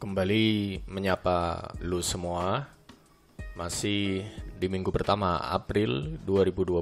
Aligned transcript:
kembali 0.00 0.80
menyapa 0.88 1.76
lu 1.84 2.00
semua. 2.00 2.72
Masih 3.52 4.24
di 4.56 4.66
minggu 4.72 4.88
pertama 4.88 5.36
April 5.36 6.16
2020 6.24 6.80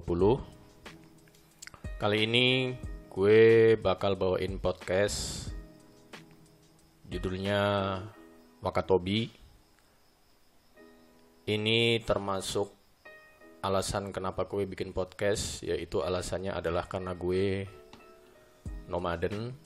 Kali 1.98 2.18
ini 2.22 2.78
gue 3.10 3.74
bakal 3.74 4.14
bawain 4.14 4.62
podcast. 4.62 5.50
Judulnya 7.10 7.58
Wakatobi. 8.62 9.34
Ini 11.50 11.98
termasuk 12.06 12.70
alasan 13.66 14.14
kenapa 14.14 14.46
gue 14.46 14.62
bikin 14.62 14.94
podcast 14.94 15.66
Yaitu 15.66 16.06
alasannya 16.06 16.54
adalah 16.54 16.86
karena 16.86 17.18
gue 17.18 17.66
nomaden 18.86 19.56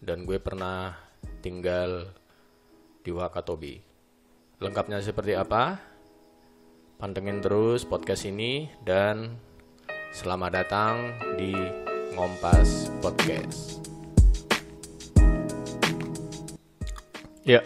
Dan 0.00 0.24
gue 0.24 0.40
pernah 0.40 0.96
tinggal 1.42 2.21
di 3.02 3.10
Wakatobi. 3.10 3.82
Lengkapnya 4.62 5.02
seperti 5.02 5.34
apa? 5.34 5.74
Pantengin 7.02 7.42
terus 7.42 7.82
podcast 7.82 8.22
ini 8.30 8.70
dan 8.86 9.34
selamat 10.14 10.50
datang 10.54 10.94
di 11.34 11.50
Ngompas 12.14 12.94
Podcast. 13.02 13.82
Ya, 17.42 17.58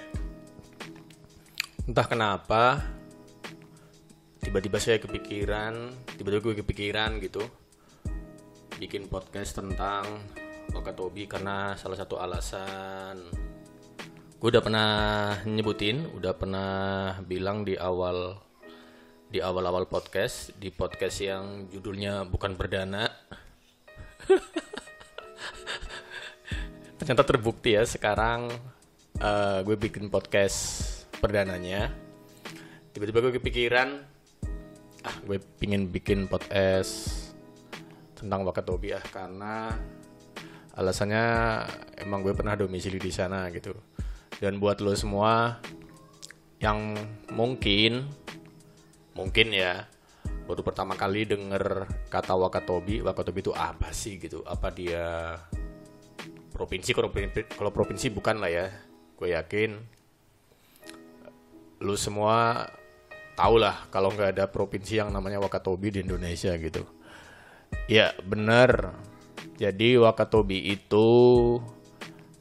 entah 1.84 2.08
kenapa 2.08 2.80
tiba-tiba 4.40 4.80
saya 4.80 4.96
kepikiran, 4.96 5.92
tiba-tiba 6.16 6.40
gue 6.40 6.54
kepikiran 6.64 7.20
gitu 7.20 7.44
bikin 8.80 9.04
podcast 9.12 9.60
tentang 9.60 10.04
Wakatobi 10.72 11.28
karena 11.28 11.76
salah 11.76 11.96
satu 12.00 12.16
alasan 12.16 13.20
udah 14.46 14.62
pernah 14.62 14.90
nyebutin, 15.42 16.06
udah 16.14 16.30
pernah 16.38 16.70
bilang 17.26 17.66
di 17.66 17.74
awal 17.74 18.38
di 19.26 19.42
awal-awal 19.42 19.90
podcast, 19.90 20.54
di 20.54 20.70
podcast 20.70 21.18
yang 21.18 21.66
judulnya 21.66 22.22
bukan 22.30 22.54
perdana. 22.54 23.10
Ternyata 27.02 27.26
terbukti 27.26 27.74
ya 27.74 27.82
sekarang 27.82 28.54
uh, 29.18 29.66
gue 29.66 29.74
bikin 29.74 30.06
podcast 30.14 30.86
perdananya. 31.18 31.90
Tiba-tiba 32.94 33.26
gue 33.26 33.42
kepikiran, 33.42 33.98
ah 35.02 35.16
gue 35.26 35.42
pingin 35.58 35.90
bikin 35.90 36.30
podcast 36.30 37.34
tentang 38.14 38.46
Wakatobi 38.46 38.94
ah 38.94 39.02
karena 39.10 39.74
alasannya 40.78 41.24
emang 41.98 42.22
gue 42.22 42.30
pernah 42.30 42.54
domisili 42.54 43.02
di 43.02 43.10
sana 43.10 43.50
gitu 43.50 43.95
dan 44.40 44.60
buat 44.60 44.80
lo 44.84 44.92
semua 44.92 45.60
yang 46.60 46.96
mungkin 47.32 48.08
mungkin 49.16 49.52
ya 49.52 49.88
baru 50.46 50.62
pertama 50.62 50.94
kali 50.94 51.26
denger 51.26 51.90
kata 52.06 52.38
Wakatobi, 52.38 53.02
Wakatobi 53.02 53.40
itu 53.42 53.52
apa 53.52 53.90
sih 53.90 54.16
gitu? 54.22 54.46
Apa 54.46 54.70
dia 54.70 55.36
provinsi? 56.54 56.94
Kalau 56.94 57.10
provinsi, 57.10 57.40
kalau 57.50 57.70
provinsi 57.74 58.06
bukan 58.14 58.38
lah 58.38 58.50
ya. 58.50 58.66
Gue 59.16 59.32
yakin 59.34 59.74
lu 61.82 61.92
semua 61.98 62.68
tau 63.36 63.60
lah 63.60 63.84
kalau 63.92 64.08
nggak 64.08 64.38
ada 64.38 64.44
provinsi 64.48 65.02
yang 65.02 65.10
namanya 65.10 65.42
Wakatobi 65.42 65.98
di 65.98 66.00
Indonesia 66.06 66.54
gitu. 66.56 66.86
Ya 67.90 68.14
bener. 68.22 68.94
Jadi 69.58 69.98
Wakatobi 69.98 70.72
itu 70.78 71.08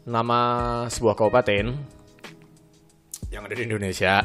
nama 0.05 0.39
sebuah 0.85 1.17
kabupaten 1.17 1.65
yang 3.33 3.41
ada 3.41 3.55
di 3.57 3.65
Indonesia. 3.65 4.21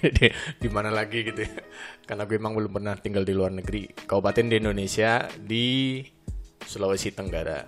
di, 0.16 0.32
di 0.56 0.68
mana 0.72 0.88
lagi 0.88 1.20
gitu 1.20 1.44
ya. 1.44 1.60
Karena 2.08 2.24
gue 2.24 2.36
emang 2.40 2.56
belum 2.56 2.72
pernah 2.72 2.96
tinggal 2.96 3.28
di 3.28 3.36
luar 3.36 3.52
negeri. 3.52 3.92
Kabupaten 3.92 4.48
di 4.48 4.56
Indonesia 4.56 5.28
di 5.36 6.00
Sulawesi 6.64 7.12
Tenggara. 7.12 7.60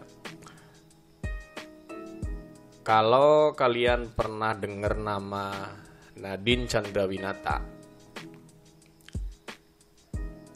Kalau 2.82 3.54
kalian 3.54 4.10
pernah 4.10 4.56
dengar 4.58 4.98
nama 4.98 5.70
Nadine 6.18 6.66
Chandrawinata, 6.66 7.62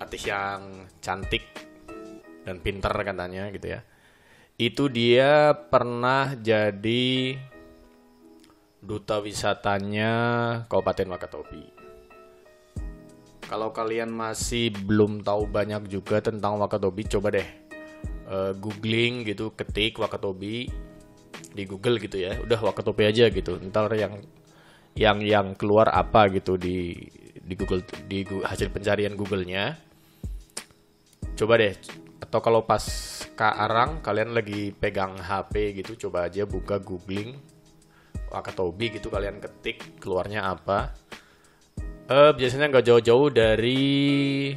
artis 0.03 0.25
yang 0.27 0.91
cantik 0.99 1.45
dan 2.43 2.59
pinter 2.59 2.91
katanya 2.91 3.47
gitu 3.55 3.79
ya 3.79 3.81
itu 4.57 4.89
dia 4.89 5.53
pernah 5.53 6.33
jadi 6.33 7.37
duta 8.81 9.21
wisatanya 9.21 10.13
Kabupaten 10.73 11.13
Wakatobi. 11.13 11.65
Kalau 13.47 13.71
kalian 13.71 14.11
masih 14.11 14.73
belum 14.75 15.23
tahu 15.23 15.47
banyak 15.47 15.93
juga 15.93 16.25
tentang 16.25 16.57
Wakatobi, 16.57 17.05
coba 17.07 17.37
deh 17.37 17.47
uh, 18.27 18.57
googling 18.57 19.29
gitu, 19.29 19.53
ketik 19.53 20.01
Wakatobi 20.01 20.73
di 21.53 21.63
Google 21.69 22.01
gitu 22.01 22.17
ya. 22.17 22.41
Udah 22.41 22.59
Wakatobi 22.59 23.13
aja 23.13 23.29
gitu. 23.29 23.61
Ntar 23.61 23.93
yang 23.93 24.25
yang 24.97 25.21
yang 25.21 25.47
keluar 25.53 25.93
apa 25.93 26.33
gitu 26.33 26.57
di 26.57 26.97
di 27.37 27.55
Google 27.55 27.85
di 28.09 28.25
hasil 28.25 28.73
pencarian 28.73 29.15
Google-nya. 29.15 29.77
Coba 31.37 31.61
deh 31.61 31.77
atau 32.27 32.43
kalau 32.43 32.67
pas 32.67 32.83
sekarang 32.83 34.03
kalian 34.03 34.35
lagi 34.35 34.75
pegang 34.75 35.15
HP 35.15 35.79
gitu 35.79 36.11
coba 36.11 36.27
aja 36.27 36.43
buka 36.43 36.83
googling. 36.83 37.39
Wakatobi 38.35 38.99
gitu 38.99 39.07
kalian 39.07 39.39
ketik 39.39 40.03
keluarnya 40.03 40.51
apa. 40.51 40.91
Uh, 42.11 42.35
biasanya 42.35 42.67
nggak 42.67 42.87
jauh-jauh 42.87 43.31
dari 43.31 44.51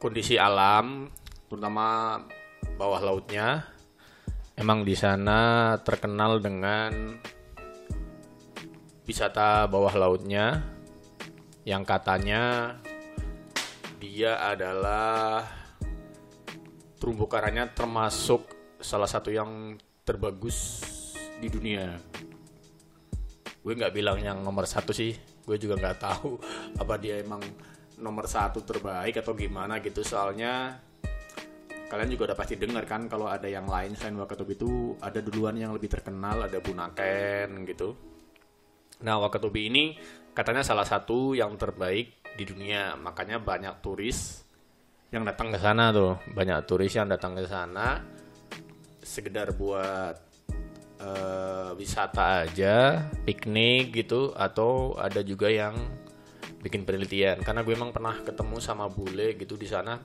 kondisi 0.00 0.40
alam 0.40 1.12
terutama 1.52 2.16
bawah 2.80 3.04
lautnya. 3.04 3.68
Emang 4.56 4.88
di 4.88 4.96
sana 4.96 5.76
terkenal 5.84 6.40
dengan 6.40 7.20
wisata 9.04 9.68
bawah 9.68 9.92
lautnya 9.92 10.64
yang 11.68 11.84
katanya 11.84 12.76
dia 14.00 14.40
adalah 14.40 15.44
terumbu 16.96 17.28
karangnya 17.28 17.68
termasuk 17.68 18.48
salah 18.80 19.04
satu 19.04 19.28
yang 19.28 19.76
terbagus 20.08 20.80
di 21.36 21.52
dunia. 21.52 22.00
Gue 23.60 23.76
nggak 23.76 23.92
bilang 23.92 24.16
yang 24.24 24.40
nomor 24.40 24.64
satu 24.64 24.96
sih, 24.96 25.12
gue 25.44 25.56
juga 25.60 25.76
nggak 25.76 25.98
tahu 26.00 26.40
apa 26.80 26.96
dia 26.96 27.20
emang 27.20 27.44
nomor 28.00 28.24
satu 28.24 28.64
terbaik 28.64 29.20
atau 29.20 29.36
gimana 29.36 29.84
gitu. 29.84 30.00
Soalnya 30.00 30.80
kalian 31.92 32.08
juga 32.08 32.32
udah 32.32 32.38
pasti 32.40 32.56
dengar 32.56 32.88
kan 32.88 33.04
kalau 33.04 33.28
ada 33.28 33.52
yang 33.52 33.68
lain 33.68 33.92
selain 33.92 34.16
Wakatobi 34.16 34.56
itu 34.56 34.96
ada 35.04 35.20
duluan 35.20 35.60
yang 35.60 35.76
lebih 35.76 35.92
terkenal, 35.92 36.48
ada 36.48 36.56
Bunaken 36.56 37.68
gitu. 37.68 37.92
Nah 39.04 39.20
Wakatobi 39.20 39.68
ini 39.68 39.84
katanya 40.32 40.64
salah 40.64 40.88
satu 40.88 41.36
yang 41.36 41.52
terbaik 41.60 42.19
di 42.34 42.44
dunia. 42.46 42.94
Makanya 42.98 43.40
banyak 43.40 43.82
turis 43.82 44.44
yang 45.10 45.26
datang 45.26 45.50
ke 45.50 45.58
sana 45.58 45.90
tuh. 45.90 46.18
Banyak 46.34 46.58
turis 46.66 46.92
yang 46.94 47.08
datang 47.10 47.34
ke 47.38 47.46
sana 47.46 48.02
sekedar 49.00 49.56
buat 49.56 50.14
uh, 51.02 51.74
wisata 51.74 52.46
aja 52.46 53.08
piknik 53.26 53.90
gitu 53.96 54.30
atau 54.36 54.94
ada 54.94 55.24
juga 55.24 55.50
yang 55.50 55.74
bikin 56.62 56.86
penelitian. 56.86 57.40
Karena 57.42 57.64
gue 57.66 57.74
emang 57.74 57.90
pernah 57.90 58.18
ketemu 58.20 58.56
sama 58.60 58.86
bule 58.86 59.34
gitu 59.34 59.56
di 59.56 59.66
sana 59.66 59.98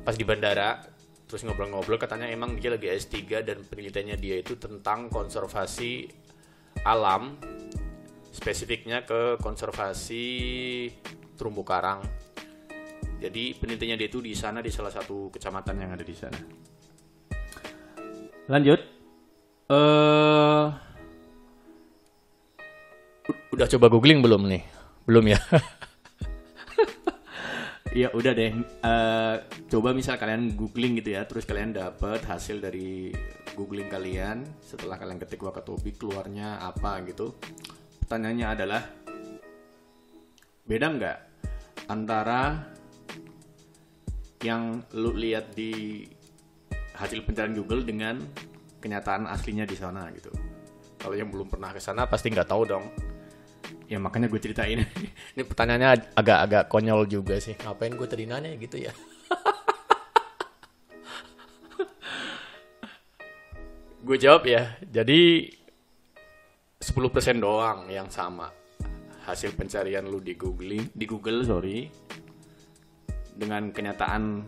pas 0.00 0.16
di 0.16 0.24
bandara 0.24 0.80
terus 1.28 1.46
ngobrol-ngobrol 1.46 2.00
katanya 2.00 2.26
emang 2.26 2.58
dia 2.58 2.74
lagi 2.74 2.90
S3 2.90 3.46
dan 3.46 3.62
penelitiannya 3.62 4.16
dia 4.18 4.42
itu 4.42 4.58
tentang 4.58 5.06
konservasi 5.06 6.10
alam 6.82 7.38
spesifiknya 8.30 9.02
ke 9.02 9.42
konservasi 9.42 10.26
terumbu 11.34 11.66
karang. 11.66 12.06
Jadi 13.20 13.52
penelitiannya 13.58 14.00
dia 14.00 14.08
itu 14.08 14.24
di 14.24 14.32
sana 14.32 14.64
di 14.64 14.72
salah 14.72 14.88
satu 14.88 15.28
kecamatan 15.28 15.76
yang 15.76 15.90
ada 15.92 16.04
di 16.06 16.16
sana. 16.16 16.40
Lanjut. 18.48 18.80
Uh, 19.70 20.72
udah 23.54 23.66
coba 23.76 23.86
googling 23.92 24.24
belum 24.24 24.48
nih? 24.48 24.62
Belum 25.04 25.24
ya? 25.28 25.38
ya 28.00 28.08
udah 28.16 28.32
deh. 28.32 28.56
Uh, 28.80 29.36
coba 29.68 29.92
misal 29.92 30.16
kalian 30.16 30.56
googling 30.56 30.98
gitu 30.98 31.14
ya, 31.14 31.28
terus 31.28 31.44
kalian 31.44 31.76
dapat 31.76 32.24
hasil 32.24 32.58
dari 32.58 33.12
googling 33.54 33.92
kalian 33.92 34.48
setelah 34.64 34.96
kalian 34.96 35.20
ketik 35.20 35.44
Wakatobi 35.44 35.92
keluarnya 35.94 36.58
apa 36.62 37.04
gitu 37.04 37.36
pertanyaannya 38.10 38.46
adalah 38.50 38.82
beda 40.66 40.86
nggak 40.98 41.18
antara 41.86 42.58
yang 44.42 44.82
lu 44.98 45.14
lihat 45.14 45.54
di 45.54 46.02
hasil 46.98 47.22
pencarian 47.22 47.54
Google 47.54 47.86
dengan 47.86 48.18
kenyataan 48.82 49.30
aslinya 49.30 49.62
di 49.62 49.78
sana 49.78 50.10
gitu. 50.10 50.34
Kalau 50.98 51.14
yang 51.14 51.30
belum 51.30 51.54
pernah 51.54 51.70
ke 51.70 51.78
sana 51.78 52.10
pasti 52.10 52.34
nggak 52.34 52.50
tahu 52.50 52.66
dong. 52.66 52.90
Ya 53.86 54.02
makanya 54.02 54.26
gue 54.26 54.42
ceritain. 54.42 54.82
Ini 55.38 55.46
pertanyaannya 55.46 56.18
agak-agak 56.18 56.66
konyol 56.66 57.06
juga 57.06 57.38
sih. 57.38 57.54
Ngapain 57.62 57.94
gue 57.94 58.10
tadi 58.10 58.26
nanya 58.26 58.58
gitu 58.58 58.74
ya? 58.74 58.90
gue 64.02 64.16
jawab 64.18 64.50
ya. 64.50 64.74
Jadi 64.82 65.46
10% 66.80 67.38
doang 67.38 67.86
yang 67.92 68.08
sama. 68.08 68.48
Hasil 69.28 69.52
pencarian 69.52 70.08
lu 70.08 70.18
di 70.24 70.34
Google, 70.34 70.88
di 70.90 71.04
Google 71.04 71.44
sorry. 71.44 71.86
Dengan 73.36 73.68
kenyataan 73.68 74.42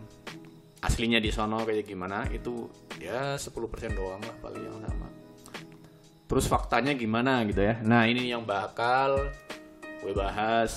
aslinya 0.83 1.23
di 1.23 1.31
sono 1.31 1.63
kayak 1.63 1.87
gimana 1.87 2.27
itu 2.27 2.67
ya 2.99 3.39
10% 3.39 3.95
doang 3.95 4.19
lah 4.19 4.35
paling 4.43 4.67
yang 4.67 4.83
sama 4.83 5.07
terus 6.27 6.45
faktanya 6.51 6.91
gimana 6.91 7.39
gitu 7.47 7.63
ya 7.63 7.79
nah 7.87 8.03
ini 8.03 8.27
yang 8.27 8.43
bakal 8.43 9.31
gue 10.03 10.11
bahas 10.11 10.75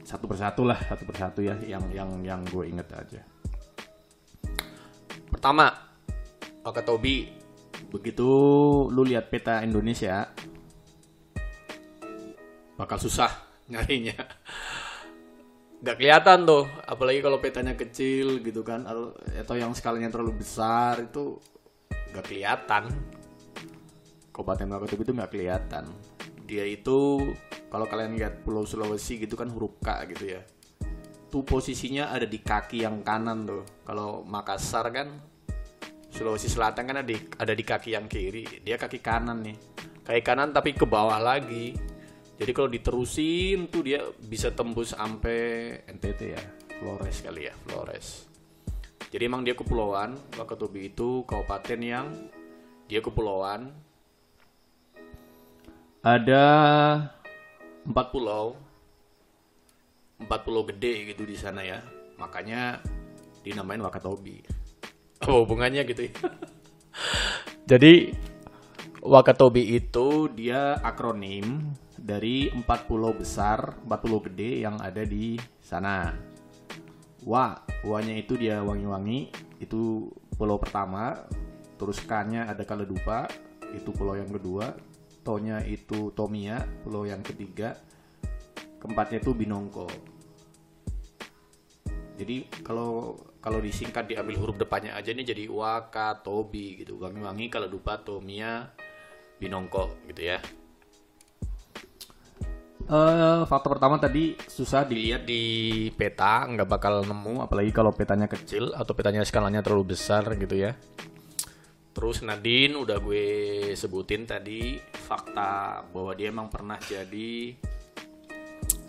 satu 0.00 0.24
persatu 0.24 0.64
lah 0.64 0.80
satu 0.80 1.04
persatu 1.04 1.44
ya 1.44 1.60
yang 1.60 1.84
yang 1.92 2.10
yang 2.24 2.40
gue 2.48 2.64
inget 2.72 2.88
aja 2.96 3.20
pertama 5.28 5.92
Oke 6.60 6.84
Tobi 6.84 7.39
begitu 7.90 8.30
lu 8.88 9.02
lihat 9.02 9.28
peta 9.28 9.60
Indonesia 9.66 10.30
bakal 12.78 12.96
susah 12.96 13.28
nyarinya. 13.68 14.16
Nggak 15.80 15.96
kelihatan 15.96 16.38
tuh 16.44 16.64
apalagi 16.84 17.20
kalau 17.24 17.40
petanya 17.40 17.72
kecil 17.76 18.40
gitu 18.44 18.60
kan 18.64 18.84
atau 18.86 19.54
yang 19.56 19.72
skalanya 19.72 20.12
terlalu 20.12 20.40
besar 20.40 21.02
itu 21.02 21.36
nggak 22.14 22.24
kelihatan. 22.24 22.88
Kabupaten 24.30 24.72
Wakatobi 24.72 25.02
itu 25.04 25.12
nggak 25.12 25.30
kelihatan. 25.32 25.84
Dia 26.48 26.64
itu 26.64 27.20
kalau 27.70 27.86
kalian 27.86 28.18
lihat 28.18 28.42
Pulau 28.42 28.66
Sulawesi 28.66 29.20
gitu 29.22 29.36
kan 29.38 29.52
huruf 29.52 29.78
K 29.78 30.08
gitu 30.10 30.36
ya. 30.38 30.42
Tuh 31.30 31.46
posisinya 31.46 32.10
ada 32.10 32.26
di 32.26 32.42
kaki 32.42 32.82
yang 32.82 33.06
kanan 33.06 33.46
tuh. 33.46 33.62
Kalau 33.86 34.26
Makassar 34.26 34.90
kan 34.90 35.29
Sulawesi 36.10 36.50
Selatan 36.50 36.84
kan 36.90 36.96
ada 37.00 37.06
di, 37.06 37.16
ada 37.16 37.54
di 37.54 37.64
kaki 37.64 37.94
yang 37.94 38.10
kiri 38.10 38.62
dia 38.66 38.76
kaki 38.76 38.98
kanan 38.98 39.40
nih 39.46 39.56
kaki 40.04 40.22
kanan 40.26 40.50
tapi 40.50 40.74
ke 40.74 40.84
bawah 40.84 41.18
lagi 41.22 41.90
jadi 42.40 42.56
kalau 42.56 42.72
diterusin 42.72 43.68
tuh 43.68 43.84
dia 43.84 44.00
bisa 44.16 44.48
tembus 44.48 44.96
sampai 44.96 45.76
NTT 45.84 46.20
ya, 46.32 46.40
Flores 46.80 47.20
kali 47.20 47.52
ya, 47.52 47.54
Flores. 47.68 48.24
Jadi 49.12 49.22
emang 49.28 49.44
dia 49.44 49.52
kepulauan, 49.52 50.16
Wakatobi 50.40 50.88
itu 50.88 51.20
kabupaten 51.28 51.80
yang 51.84 52.08
dia 52.88 53.04
kepulauan. 53.04 53.68
Ada 56.00 56.46
empat 57.84 58.06
pulau, 58.08 58.56
empat 60.16 60.40
pulau 60.40 60.64
gede 60.64 61.12
gitu 61.12 61.28
di 61.28 61.36
sana 61.36 61.60
ya. 61.60 61.84
Makanya 62.16 62.80
dinamain 63.44 63.84
Wakatobi. 63.84 64.59
Oh 65.28 65.44
hubungannya 65.44 65.84
gitu 65.84 66.08
ya. 66.08 66.12
Jadi 67.70 68.14
Wakatobi 69.00 69.80
itu 69.80 70.28
dia 70.36 70.76
akronim 70.84 71.72
dari 71.96 72.52
empat 72.52 72.84
pulau 72.84 73.16
besar, 73.16 73.80
empat 73.88 74.00
pulau 74.04 74.20
gede 74.20 74.60
yang 74.60 74.76
ada 74.76 75.00
di 75.08 75.40
sana. 75.64 76.12
Wa, 77.24 77.64
wanya 77.80 78.12
itu 78.12 78.36
dia 78.36 78.60
wangi-wangi, 78.60 79.32
itu 79.56 80.12
pulau 80.36 80.60
pertama. 80.60 81.16
Terus 81.80 81.96
K-nya 82.04 82.44
ada 82.44 82.60
Kaledupa, 82.60 83.24
itu 83.72 83.88
pulau 83.88 84.20
yang 84.20 84.28
kedua. 84.28 84.76
Tonya 85.24 85.64
itu 85.64 86.12
Tomia, 86.12 86.60
pulau 86.84 87.08
yang 87.08 87.24
ketiga. 87.24 87.80
Keempatnya 88.84 89.24
itu 89.24 89.32
Binongko. 89.32 89.88
Jadi 92.20 92.44
kalau 92.60 93.16
kalau 93.40 93.58
disingkat 93.58 94.04
diambil 94.04 94.36
huruf 94.36 94.56
depannya 94.60 94.92
aja 94.92 95.16
ini 95.16 95.24
jadi 95.24 95.48
Waka, 95.48 96.20
Tobi 96.20 96.84
gitu. 96.84 97.00
Wangi-wangi, 97.00 97.48
Kaledupa, 97.48 97.96
Tomia, 98.00 98.68
Binongko 99.40 100.04
gitu 100.12 100.28
ya. 100.28 100.38
Uh, 102.90 103.46
faktor 103.46 103.78
pertama 103.78 104.02
tadi 104.02 104.34
susah 104.50 104.82
dilihat 104.82 105.22
di 105.22 105.88
peta, 105.94 106.42
nggak 106.42 106.68
bakal 106.68 107.06
nemu, 107.06 107.46
apalagi 107.46 107.70
kalau 107.70 107.94
petanya 107.94 108.26
kecil 108.26 108.74
atau 108.74 108.92
petanya 108.98 109.22
skalanya 109.22 109.62
terlalu 109.62 109.94
besar 109.94 110.26
gitu 110.34 110.58
ya. 110.58 110.74
Terus 111.94 112.22
Nadine 112.26 112.74
udah 112.74 112.98
gue 112.98 113.26
sebutin 113.78 114.26
tadi 114.26 114.78
fakta 114.78 115.86
bahwa 115.90 116.12
dia 116.18 116.34
emang 116.34 116.50
pernah 116.50 116.82
jadi 116.82 117.54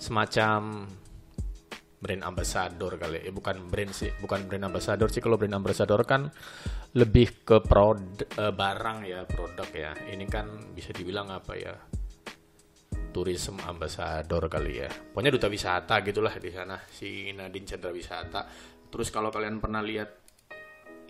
semacam 0.02 0.90
brand 2.02 2.26
ambassador 2.26 2.98
kali 2.98 3.30
ya, 3.30 3.32
bukan 3.32 3.70
brand 3.70 3.94
sih, 3.94 4.10
bukan 4.18 4.50
brand 4.50 4.66
ambassador 4.66 5.08
sih. 5.14 5.22
Kalau 5.22 5.38
brand 5.38 5.54
ambassador 5.54 6.02
kan 6.02 6.34
lebih 6.98 7.46
ke 7.46 7.62
produk 7.62 8.26
uh, 8.42 8.50
barang 8.50 9.06
ya, 9.06 9.22
produk 9.30 9.70
ya. 9.70 9.92
Ini 10.10 10.26
kan 10.26 10.74
bisa 10.74 10.92
dibilang 10.92 11.30
apa 11.30 11.54
ya? 11.54 11.74
tourism 13.12 13.60
ambassador 13.68 14.48
kali 14.48 14.82
ya. 14.82 14.90
Pokoknya 14.90 15.36
duta 15.36 15.52
wisata 15.52 16.00
gitulah 16.00 16.32
di 16.40 16.50
sana 16.50 16.80
si 16.88 17.30
Nadine 17.36 17.68
Chandra 17.68 17.92
Wisata. 17.92 18.48
Terus 18.88 19.12
kalau 19.12 19.28
kalian 19.28 19.60
pernah 19.60 19.84
lihat 19.84 20.10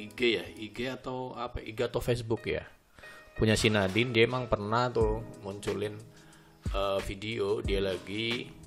IG 0.01 0.19
ya, 0.19 0.45
IG 0.49 0.77
atau 0.97 1.37
apa? 1.37 1.61
IG 1.61 1.77
atau 1.85 2.01
Facebook 2.01 2.49
ya. 2.49 2.65
Punya 3.37 3.53
si 3.53 3.69
Nadine 3.69 4.11
dia 4.11 4.25
emang 4.25 4.49
pernah 4.49 4.89
tuh 4.89 5.21
munculin 5.45 5.95
uh, 6.73 6.97
video 7.05 7.61
dia 7.61 7.79
lagi 7.79 8.60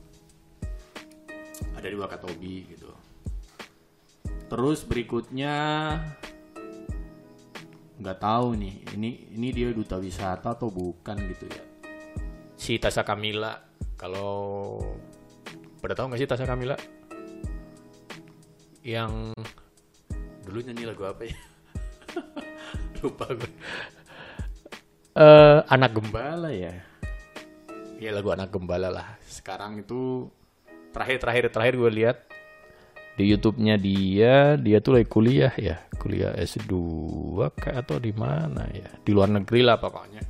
ada 1.76 1.86
di 1.86 1.96
Wakatobi 1.98 2.56
gitu. 2.70 2.90
Terus 4.50 4.86
berikutnya 4.86 5.54
nggak 7.98 8.18
tahu 8.18 8.58
nih, 8.58 8.74
ini 8.98 9.10
ini 9.34 9.48
dia 9.54 9.70
duta 9.70 9.96
wisata 9.98 10.54
atau 10.54 10.68
bukan 10.68 11.16
gitu 11.30 11.46
ya? 11.48 11.64
Si 12.58 12.78
Tasha 12.78 13.06
Kamila 13.06 13.54
kalau 13.94 14.80
pada 15.78 15.94
tahu 15.94 16.12
nggak 16.12 16.20
sih 16.20 16.30
Tasha 16.30 16.46
Kamila 16.46 16.76
yang 18.84 19.32
dulu 20.44 20.58
nyanyi 20.60 20.84
lagu 20.84 21.08
apa 21.08 21.22
ya? 21.24 21.36
Lupa 23.00 23.26
gue 23.32 23.50
uh, 25.18 25.58
anak 25.70 25.90
gembala 25.96 26.50
ya? 26.52 26.74
Ya 27.98 28.10
lagu 28.12 28.34
anak 28.34 28.52
gembala 28.52 28.90
lah. 28.90 29.08
Sekarang 29.24 29.80
itu 29.80 30.28
terakhir 30.94 31.18
terakhir 31.18 31.44
terakhir 31.50 31.74
gue 31.74 31.90
lihat 31.90 32.16
di 33.14 33.24
YouTube-nya 33.30 33.74
dia 33.78 34.54
dia 34.54 34.78
tuh 34.78 34.98
lagi 34.98 35.06
kuliah 35.10 35.54
ya 35.58 35.82
kuliah 35.98 36.34
S2 36.38 36.70
kayak 37.58 37.86
atau 37.86 37.98
di 37.98 38.14
mana 38.14 38.66
ya 38.70 38.86
di 39.02 39.10
luar 39.10 39.30
negeri 39.30 39.66
lah 39.66 39.78
pokoknya 39.78 40.22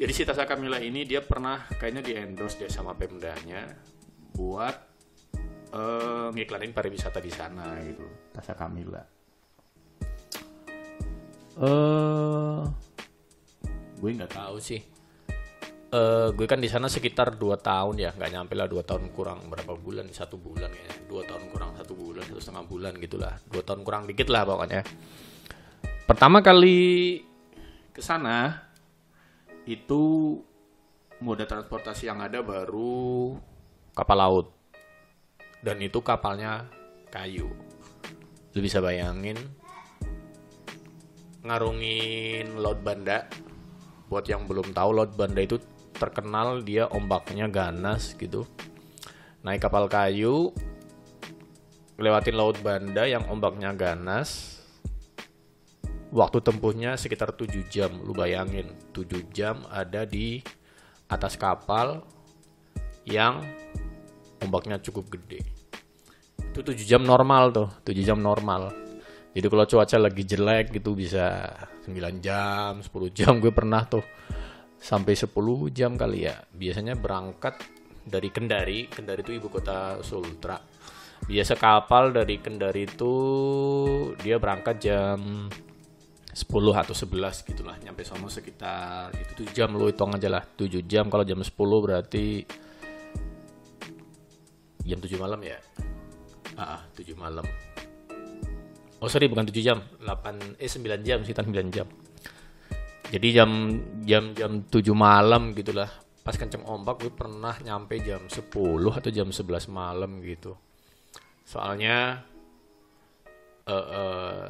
jadi 0.00 0.12
si 0.16 0.24
Tasha 0.24 0.48
Kamila 0.48 0.80
ini 0.80 1.04
dia 1.04 1.20
pernah 1.20 1.68
kayaknya 1.76 2.00
di 2.00 2.16
endorse 2.16 2.56
dia 2.56 2.72
sama 2.72 2.96
Pemdanya 2.96 3.68
buat 4.32 4.72
uh, 5.76 6.32
ngiklanin 6.32 6.72
pariwisata 6.72 7.20
di 7.20 7.28
sana 7.28 7.76
gitu. 7.84 8.08
Tasha 8.32 8.56
Kamila. 8.56 9.04
Eh 11.60 11.64
uh, 11.68 12.64
gue 14.00 14.10
nggak 14.16 14.32
tahu 14.32 14.56
sih. 14.56 14.80
Uh, 15.90 16.30
gue 16.38 16.46
kan 16.46 16.62
di 16.62 16.70
sana 16.70 16.86
sekitar 16.86 17.34
2 17.34 17.50
tahun 17.58 17.98
ya, 17.98 18.14
nggak 18.14 18.30
nyampe 18.30 18.54
lah 18.54 18.70
2 18.70 18.78
tahun 18.86 19.10
kurang 19.10 19.50
berapa 19.50 19.74
bulan, 19.74 20.06
satu 20.14 20.38
bulan 20.38 20.70
ya, 20.70 20.86
2 21.10 21.26
tahun 21.26 21.50
kurang 21.50 21.74
satu 21.74 21.98
bulan, 21.98 22.22
satu 22.30 22.38
setengah 22.38 22.64
bulan 22.70 22.92
gitulah, 22.94 23.34
2 23.50 23.58
tahun 23.66 23.82
kurang 23.82 24.06
dikit 24.06 24.30
lah 24.30 24.46
pokoknya. 24.46 24.86
Pertama 26.06 26.46
kali 26.46 27.18
ke 27.90 27.98
sana 27.98 28.70
itu 29.66 30.38
moda 31.20 31.44
transportasi 31.44 32.08
yang 32.08 32.22
ada 32.22 32.40
baru 32.40 33.36
kapal 33.94 34.18
laut. 34.18 34.46
Dan 35.60 35.78
itu 35.84 36.00
kapalnya 36.00 36.66
kayu. 37.12 37.46
Lu 38.56 38.58
bisa 38.58 38.80
bayangin 38.80 39.36
ngarungin 41.44 42.58
laut 42.58 42.80
banda. 42.80 43.28
Buat 44.10 44.26
yang 44.26 44.50
belum 44.50 44.74
tahu 44.74 44.90
laut 44.90 45.14
banda 45.14 45.38
itu 45.44 45.62
terkenal 46.00 46.64
dia 46.64 46.88
ombaknya 46.88 47.44
ganas 47.52 48.16
gitu. 48.16 48.48
Naik 49.44 49.68
kapal 49.68 49.84
kayu 49.92 50.56
lewatin 52.00 52.40
laut 52.40 52.56
banda 52.64 53.04
yang 53.04 53.28
ombaknya 53.28 53.76
ganas. 53.76 54.56
Waktu 56.10 56.42
tempuhnya 56.42 56.96
sekitar 56.98 57.36
7 57.36 57.68
jam 57.68 57.92
lu 58.00 58.16
bayangin. 58.16 58.72
7 58.96 59.30
jam 59.30 59.62
ada 59.68 60.08
di 60.08 60.40
atas 61.06 61.36
kapal 61.36 62.02
yang 63.04 63.44
ombaknya 64.42 64.80
cukup 64.80 65.06
gede. 65.12 65.44
Itu 66.50 66.66
7 66.66 66.82
jam 66.82 67.04
normal 67.04 67.54
tuh 67.54 67.68
7 67.86 68.02
jam 68.02 68.18
normal. 68.18 68.74
Jadi 69.30 69.46
kalau 69.46 69.62
cuaca 69.62 69.96
lagi 70.02 70.26
jelek 70.26 70.74
gitu 70.74 70.98
bisa 70.98 71.54
9 71.86 72.18
jam 72.18 72.82
10 72.82 72.90
jam. 73.14 73.38
Gue 73.38 73.54
pernah 73.54 73.86
tuh 73.86 74.02
sampai 74.80 75.12
10 75.12 75.28
jam 75.70 75.94
kali 75.94 76.24
ya. 76.24 76.40
Biasanya 76.56 76.96
berangkat 76.96 77.60
dari 78.00 78.32
Kendari 78.32 78.88
Kendari 78.88 79.20
itu 79.20 79.36
ibu 79.36 79.52
kota 79.52 80.00
Sultra. 80.00 80.56
Biasa 81.28 81.54
kapal 81.60 82.16
dari 82.16 82.40
Kendari 82.40 82.88
itu 82.88 83.14
dia 84.24 84.40
berangkat 84.40 84.80
jam 84.80 85.46
10 86.32 86.40
atau 86.72 86.94
11 86.96 87.44
gitulah 87.44 87.76
nyampe 87.84 88.02
sono 88.02 88.32
sekitar 88.32 89.12
itu. 89.14 89.44
7 89.44 89.52
jam 89.52 89.76
lo 89.76 89.86
hitung 89.86 90.16
aja 90.16 90.32
lah 90.32 90.42
7 90.42 90.80
jam. 90.88 91.12
Kalau 91.12 91.22
jam 91.28 91.38
10 91.38 91.52
berarti 91.54 92.48
jam 94.88 94.98
7 94.98 95.20
malam 95.20 95.40
ya? 95.44 95.60
Ah 96.56 96.88
7 96.96 97.12
malam. 97.14 97.44
Oh 99.00 99.08
sorry 99.12 99.28
bukan 99.28 99.44
7 99.44 99.60
jam. 99.60 99.84
8 100.00 100.56
eh 100.56 100.70
9 100.72 101.04
jam 101.04 101.20
sekitar 101.20 101.44
9 101.44 101.68
jam 101.68 101.86
jadi 103.10 103.42
jam 103.42 103.50
jam 104.06 104.30
jam 104.38 104.62
7 104.70 104.94
malam 104.94 105.50
gitulah. 105.50 105.90
Pas 106.22 106.38
kenceng 106.38 106.62
ombak 106.62 107.02
gue 107.02 107.10
pernah 107.10 107.58
nyampe 107.58 107.98
jam 108.06 108.22
10 108.30 108.54
atau 108.86 109.10
jam 109.10 109.28
11 109.34 109.66
malam 109.66 110.22
gitu. 110.22 110.54
Soalnya 111.42 112.22
uh, 113.66 113.74
uh, 113.74 114.42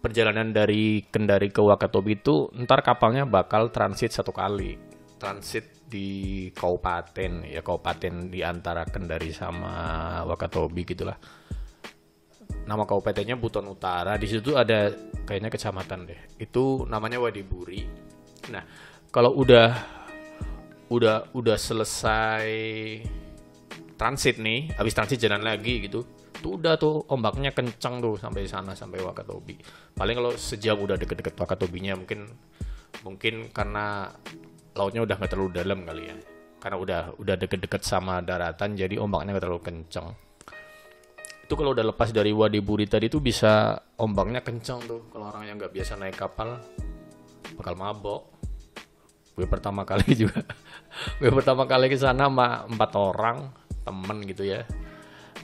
perjalanan 0.00 0.48
dari 0.48 1.04
Kendari 1.04 1.52
ke 1.52 1.60
Wakatobi 1.60 2.24
itu 2.24 2.48
ntar 2.56 2.80
kapalnya 2.80 3.28
bakal 3.28 3.68
transit 3.68 4.16
satu 4.16 4.32
kali. 4.32 4.80
Transit 5.20 5.84
di 5.84 6.48
kabupaten 6.56 7.44
ya 7.44 7.60
kabupaten 7.60 8.32
di 8.32 8.40
antara 8.40 8.88
Kendari 8.88 9.28
sama 9.28 9.76
Wakatobi 10.24 10.88
gitulah. 10.88 11.20
Nama 12.64 12.82
kabupatennya 12.88 13.36
Buton 13.36 13.68
Utara. 13.68 14.16
Di 14.16 14.24
situ 14.24 14.56
ada 14.56 14.88
kayaknya 15.28 15.52
kecamatan 15.52 16.08
deh. 16.08 16.20
Itu 16.40 16.88
namanya 16.88 17.20
Wadiburi 17.20 18.05
nah 18.52 18.62
kalau 19.10 19.34
udah 19.34 19.74
udah 20.92 21.34
udah 21.34 21.56
selesai 21.58 22.46
transit 23.98 24.38
nih 24.38 24.70
habis 24.76 24.94
transit 24.94 25.18
jalan 25.18 25.42
lagi 25.42 25.82
gitu 25.82 26.06
tuh 26.36 26.60
udah 26.60 26.76
tuh 26.76 27.02
ombaknya 27.10 27.50
kencang 27.50 27.98
tuh 27.98 28.14
sampai 28.20 28.44
sana 28.44 28.76
sampai 28.76 29.00
Wakatobi. 29.00 29.56
Paling 29.96 30.14
kalau 30.20 30.32
sejam 30.36 30.76
udah 30.76 31.00
deket-deket 31.00 31.32
Wakatobinya 31.32 31.96
mungkin 31.96 32.28
mungkin 33.02 33.50
karena 33.50 34.12
lautnya 34.76 35.00
udah 35.02 35.16
nggak 35.16 35.30
terlalu 35.32 35.50
dalam 35.56 35.82
kali 35.82 36.12
ya. 36.12 36.16
Karena 36.60 36.76
udah 36.76 37.02
udah 37.18 37.34
deket-deket 37.40 37.82
sama 37.82 38.20
daratan 38.20 38.76
jadi 38.76 39.00
ombaknya 39.00 39.32
nggak 39.34 39.44
terlalu 39.48 39.64
kencang 39.64 40.08
itu 41.46 41.54
kalau 41.54 41.78
udah 41.78 41.94
lepas 41.94 42.10
dari 42.10 42.34
Wadiburi 42.34 42.90
tadi 42.90 43.06
tuh 43.06 43.22
bisa 43.22 43.78
ombaknya 44.02 44.42
kencang 44.42 44.82
tuh. 44.82 45.06
Kalau 45.14 45.30
orang 45.30 45.46
yang 45.46 45.54
nggak 45.62 45.70
biasa 45.70 45.94
naik 45.94 46.18
kapal 46.18 46.58
bakal 47.54 47.78
mabok 47.78 48.35
gue 49.36 49.44
pertama 49.44 49.84
kali 49.84 50.16
juga. 50.24 50.40
Gue 51.20 51.28
pertama 51.28 51.68
kali 51.68 51.92
ke 51.92 52.00
sana 52.00 52.26
sama 52.26 52.64
empat 52.64 52.90
orang 52.96 53.52
temen 53.84 54.24
gitu 54.24 54.48
ya. 54.48 54.64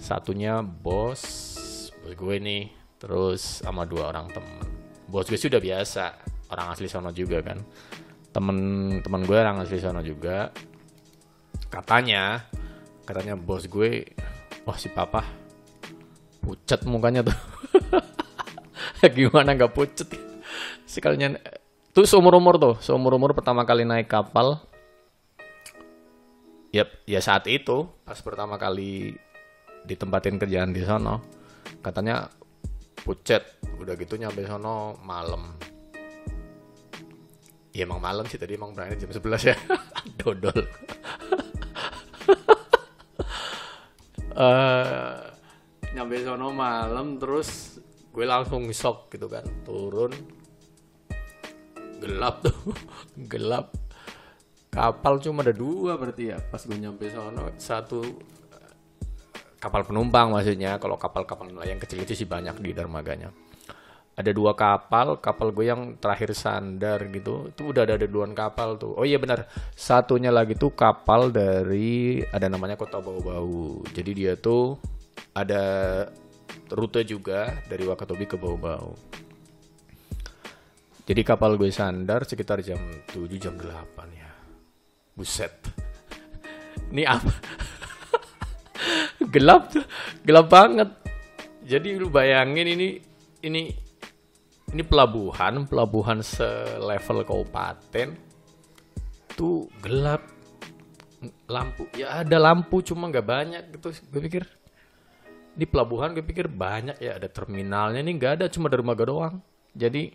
Satunya 0.01 0.65
bos 0.65 1.21
bos 2.03 2.13
gue 2.17 2.37
nih 2.41 2.73
terus 2.97 3.61
sama 3.61 3.85
dua 3.85 4.09
orang 4.11 4.33
temen. 4.33 4.65
Bos 5.07 5.29
gue 5.29 5.37
sudah 5.37 5.61
biasa 5.61 6.19
orang 6.49 6.73
asli 6.73 6.89
sono 6.89 7.13
juga 7.13 7.45
kan. 7.45 7.61
Temen 8.33 8.59
temen 9.05 9.23
gue 9.29 9.37
orang 9.37 9.61
asli 9.61 9.77
sono 9.79 10.01
juga. 10.01 10.49
Katanya 11.69 12.49
katanya 13.05 13.37
bos 13.37 13.69
gue 13.69 14.09
wah 14.65 14.79
si 14.81 14.89
papa 14.89 15.21
pucat 16.41 16.83
mukanya 16.89 17.29
tuh. 17.29 17.39
Gimana 19.15 19.53
nggak 19.53 19.75
pucat 19.77 20.09
sekalinya 20.89 21.37
tuh 21.93 22.09
seumur 22.09 22.33
umur 22.41 22.57
tuh 22.57 22.75
seumur 22.81 23.13
umur 23.21 23.37
pertama 23.37 23.69
kali 23.69 23.85
naik 23.85 24.09
kapal. 24.09 24.57
Ya 26.73 26.89
ya 27.05 27.21
saat 27.21 27.45
itu 27.53 27.85
pas 28.09 28.17
pertama 28.25 28.57
kali 28.57 29.13
ditempatin 29.85 30.41
kerjaan 30.41 30.73
di 30.73 30.81
sono 30.89 31.21
katanya 31.85 32.33
pucat 33.05 33.45
udah 33.77 33.93
gitu 34.01 34.17
nyampe 34.17 34.41
sono 34.49 34.97
malam. 35.05 35.53
Ya 37.77 37.85
emang 37.85 38.01
malam 38.01 38.25
sih 38.25 38.41
tadi 38.41 38.57
emang 38.57 38.73
berangkat 38.73 39.05
jam 39.05 39.13
11 39.13 39.53
ya. 39.53 39.57
Dodol. 40.21 40.65
Uh, 44.33 45.29
nyampe 45.97 46.25
sono 46.25 46.57
malam 46.57 47.21
terus 47.21 47.77
gue 48.13 48.25
langsung 48.25 48.65
shock 48.73 49.13
gitu 49.13 49.29
kan 49.29 49.45
turun 49.65 50.42
gelap 52.03 52.43
tuh. 52.43 52.59
Gelap. 53.31 53.71
Kapal 54.73 55.21
cuma 55.21 55.45
ada 55.45 55.53
dua 55.55 56.01
berarti 56.01 56.33
ya 56.33 56.39
pas 56.43 56.59
gue 56.59 56.75
nyampe 56.75 57.07
sono. 57.13 57.55
Satu 57.61 58.03
kapal 59.63 59.87
penumpang 59.87 60.35
maksudnya. 60.35 60.81
Kalau 60.83 60.99
kapal-kapal 60.99 61.53
nelayan 61.53 61.79
kecil 61.79 62.03
itu 62.03 62.19
sih 62.19 62.27
banyak 62.27 62.59
di 62.59 62.75
dermaganya. 62.75 63.31
Ada 64.13 64.35
dua 64.35 64.53
kapal 64.53 65.23
kapal 65.25 65.57
gue 65.57 65.73
yang 65.73 65.97
terakhir 65.97 66.37
sandar 66.37 67.01
gitu 67.09 67.49
itu 67.49 67.73
udah 67.73 67.89
ada 67.89 67.97
duluan 67.97 68.37
kapal 68.37 68.77
tuh. 68.77 68.93
Oh 68.99 69.09
iya 69.09 69.17
benar 69.17 69.49
satunya 69.73 70.29
lagi 70.29 70.53
tuh 70.53 70.75
kapal 70.77 71.33
dari 71.33 72.21
ada 72.29 72.51
namanya 72.51 72.77
kota 72.77 73.01
bau-bau. 73.01 73.81
Jadi 73.93 74.11
dia 74.13 74.37
tuh 74.37 74.77
ada 75.33 75.65
rute 76.73 77.05
juga 77.05 77.53
dari 77.69 77.85
Wakatobi 77.85 78.25
ke 78.29 78.37
Bau-Bau. 78.37 78.97
Jadi 81.03 81.21
kapal 81.27 81.59
gue 81.59 81.71
sandar 81.75 82.23
sekitar 82.23 82.63
jam 82.63 82.79
7 83.11 83.27
jam 83.37 83.55
8 83.59 83.67
ya. 84.15 84.31
Buset. 85.19 85.53
Ini 86.95 87.03
apa? 87.09 87.33
gelap 89.35 89.73
tuh, 89.73 89.85
gelap 90.23 90.47
banget. 90.47 90.89
Jadi 91.63 91.95
lu 91.95 92.11
bayangin 92.11 92.67
ini 92.67 92.89
ini 93.47 93.71
ini 94.75 94.83
pelabuhan, 94.83 95.63
pelabuhan 95.71 96.19
selevel 96.27 97.23
kabupaten 97.23 98.19
tuh 99.39 99.71
gelap 99.79 100.27
lampu 101.47 101.87
ya 101.95 102.25
ada 102.25 102.37
lampu 102.41 102.83
cuma 102.83 103.07
nggak 103.07 103.27
banyak 103.27 103.63
gitu 103.79 103.95
gue 104.11 104.21
pikir 104.27 104.45
di 105.53 105.69
pelabuhan 105.69 106.17
gue 106.17 106.25
pikir 106.25 106.51
banyak 106.51 106.99
ya 106.99 107.21
ada 107.21 107.29
terminalnya 107.31 108.03
ini 108.03 108.19
nggak 108.19 108.33
ada 108.41 108.47
cuma 108.51 108.67
dermaga 108.67 109.07
doang 109.07 109.35
jadi 109.77 110.11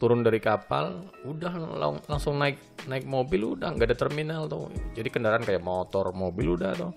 turun 0.00 0.24
dari 0.24 0.40
kapal 0.40 1.12
udah 1.28 1.52
lang 1.76 2.00
langsung 2.08 2.40
naik 2.40 2.88
naik 2.88 3.04
mobil 3.04 3.52
udah 3.52 3.68
nggak 3.76 3.92
ada 3.92 3.98
terminal 4.00 4.48
tuh. 4.48 4.72
Jadi 4.96 5.12
kendaraan 5.12 5.44
kayak 5.44 5.60
motor 5.60 6.08
mobil 6.16 6.56
udah 6.56 6.72
tuh. 6.72 6.92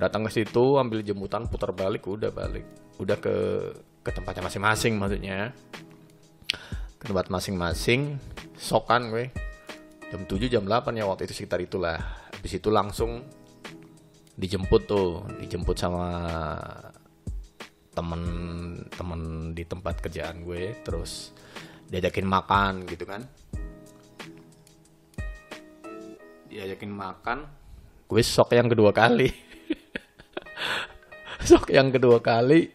Datang 0.00 0.24
ke 0.24 0.32
situ 0.32 0.80
ambil 0.80 1.04
jemputan 1.04 1.44
putar 1.44 1.76
balik 1.76 2.08
udah 2.08 2.32
balik. 2.32 2.64
Udah 2.96 3.20
ke 3.20 3.34
ke 4.00 4.10
tempatnya 4.16 4.48
masing-masing 4.48 4.96
maksudnya. 4.96 5.52
Ke 6.96 7.04
tempat 7.04 7.28
masing-masing 7.28 8.16
sokan 8.56 9.12
gue. 9.12 9.28
Jam 10.08 10.24
7 10.24 10.48
jam 10.48 10.64
8 10.64 10.96
ya 10.96 11.04
waktu 11.04 11.28
itu 11.28 11.44
sekitar 11.44 11.60
itulah. 11.60 12.00
Habis 12.32 12.56
itu 12.56 12.72
langsung 12.72 13.20
dijemput 14.40 14.88
tuh 14.88 15.28
dijemput 15.44 15.76
sama 15.76 16.08
temen-temen 17.92 19.52
di 19.52 19.68
tempat 19.68 20.00
kerjaan 20.00 20.40
gue 20.40 20.72
terus 20.80 21.36
diajakin 21.90 22.26
makan 22.26 22.86
gitu 22.86 23.02
kan. 23.02 23.26
Diajakin 26.46 26.92
makan. 26.94 27.38
Gue 28.06 28.22
sok 28.22 28.54
yang 28.54 28.70
kedua 28.70 28.94
kali. 28.94 29.30
Sok 31.50 31.74
yang 31.74 31.90
kedua 31.90 32.22
kali. 32.22 32.70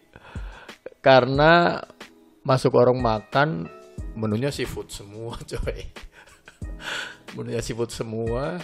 Karena 1.00 1.80
masuk 2.44 2.76
warung 2.76 3.00
makan 3.00 3.70
menunya 4.16 4.52
seafood 4.52 4.92
semua 4.92 5.36
coy. 5.50 5.80
Menunya 7.36 7.64
seafood 7.64 7.92
semua. 7.92 8.60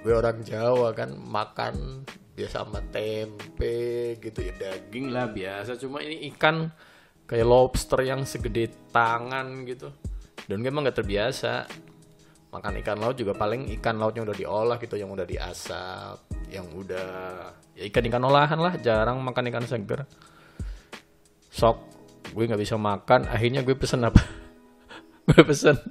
Gue 0.00 0.16
orang 0.16 0.40
Jawa 0.40 0.96
kan 0.96 1.12
makan 1.12 2.08
biasa 2.32 2.64
sama 2.64 2.80
tempe 2.88 4.16
gitu 4.16 4.40
ya 4.40 4.52
daging 4.56 5.12
lah 5.12 5.28
biasa. 5.28 5.76
Cuma 5.76 6.00
ini 6.00 6.30
ikan 6.32 6.72
kayak 7.30 7.46
lobster 7.46 8.02
yang 8.02 8.26
segede 8.26 8.90
tangan 8.90 9.62
gitu. 9.62 9.94
Dan 10.50 10.66
gue 10.66 10.70
emang 10.74 10.90
gak 10.90 10.98
terbiasa. 10.98 11.70
Makan 12.50 12.82
ikan 12.82 12.98
laut 12.98 13.14
juga 13.14 13.38
paling 13.38 13.70
ikan 13.78 14.02
lautnya 14.02 14.26
udah 14.26 14.34
diolah 14.34 14.76
gitu 14.82 14.98
yang 14.98 15.14
udah 15.14 15.22
diasap 15.22 16.26
yang 16.50 16.66
udah 16.74 17.46
ya 17.78 17.86
ikan 17.86 18.02
ikan 18.10 18.26
olahan 18.26 18.58
lah 18.58 18.74
jarang 18.82 19.22
makan 19.22 19.54
ikan 19.54 19.62
seger. 19.70 20.02
Sok 21.46 21.78
gue 22.34 22.50
nggak 22.50 22.58
bisa 22.58 22.74
makan 22.74 23.30
akhirnya 23.30 23.62
gue 23.62 23.78
pesen 23.78 24.02
apa? 24.02 24.18
Gue 25.30 25.46
pesen. 25.46 25.78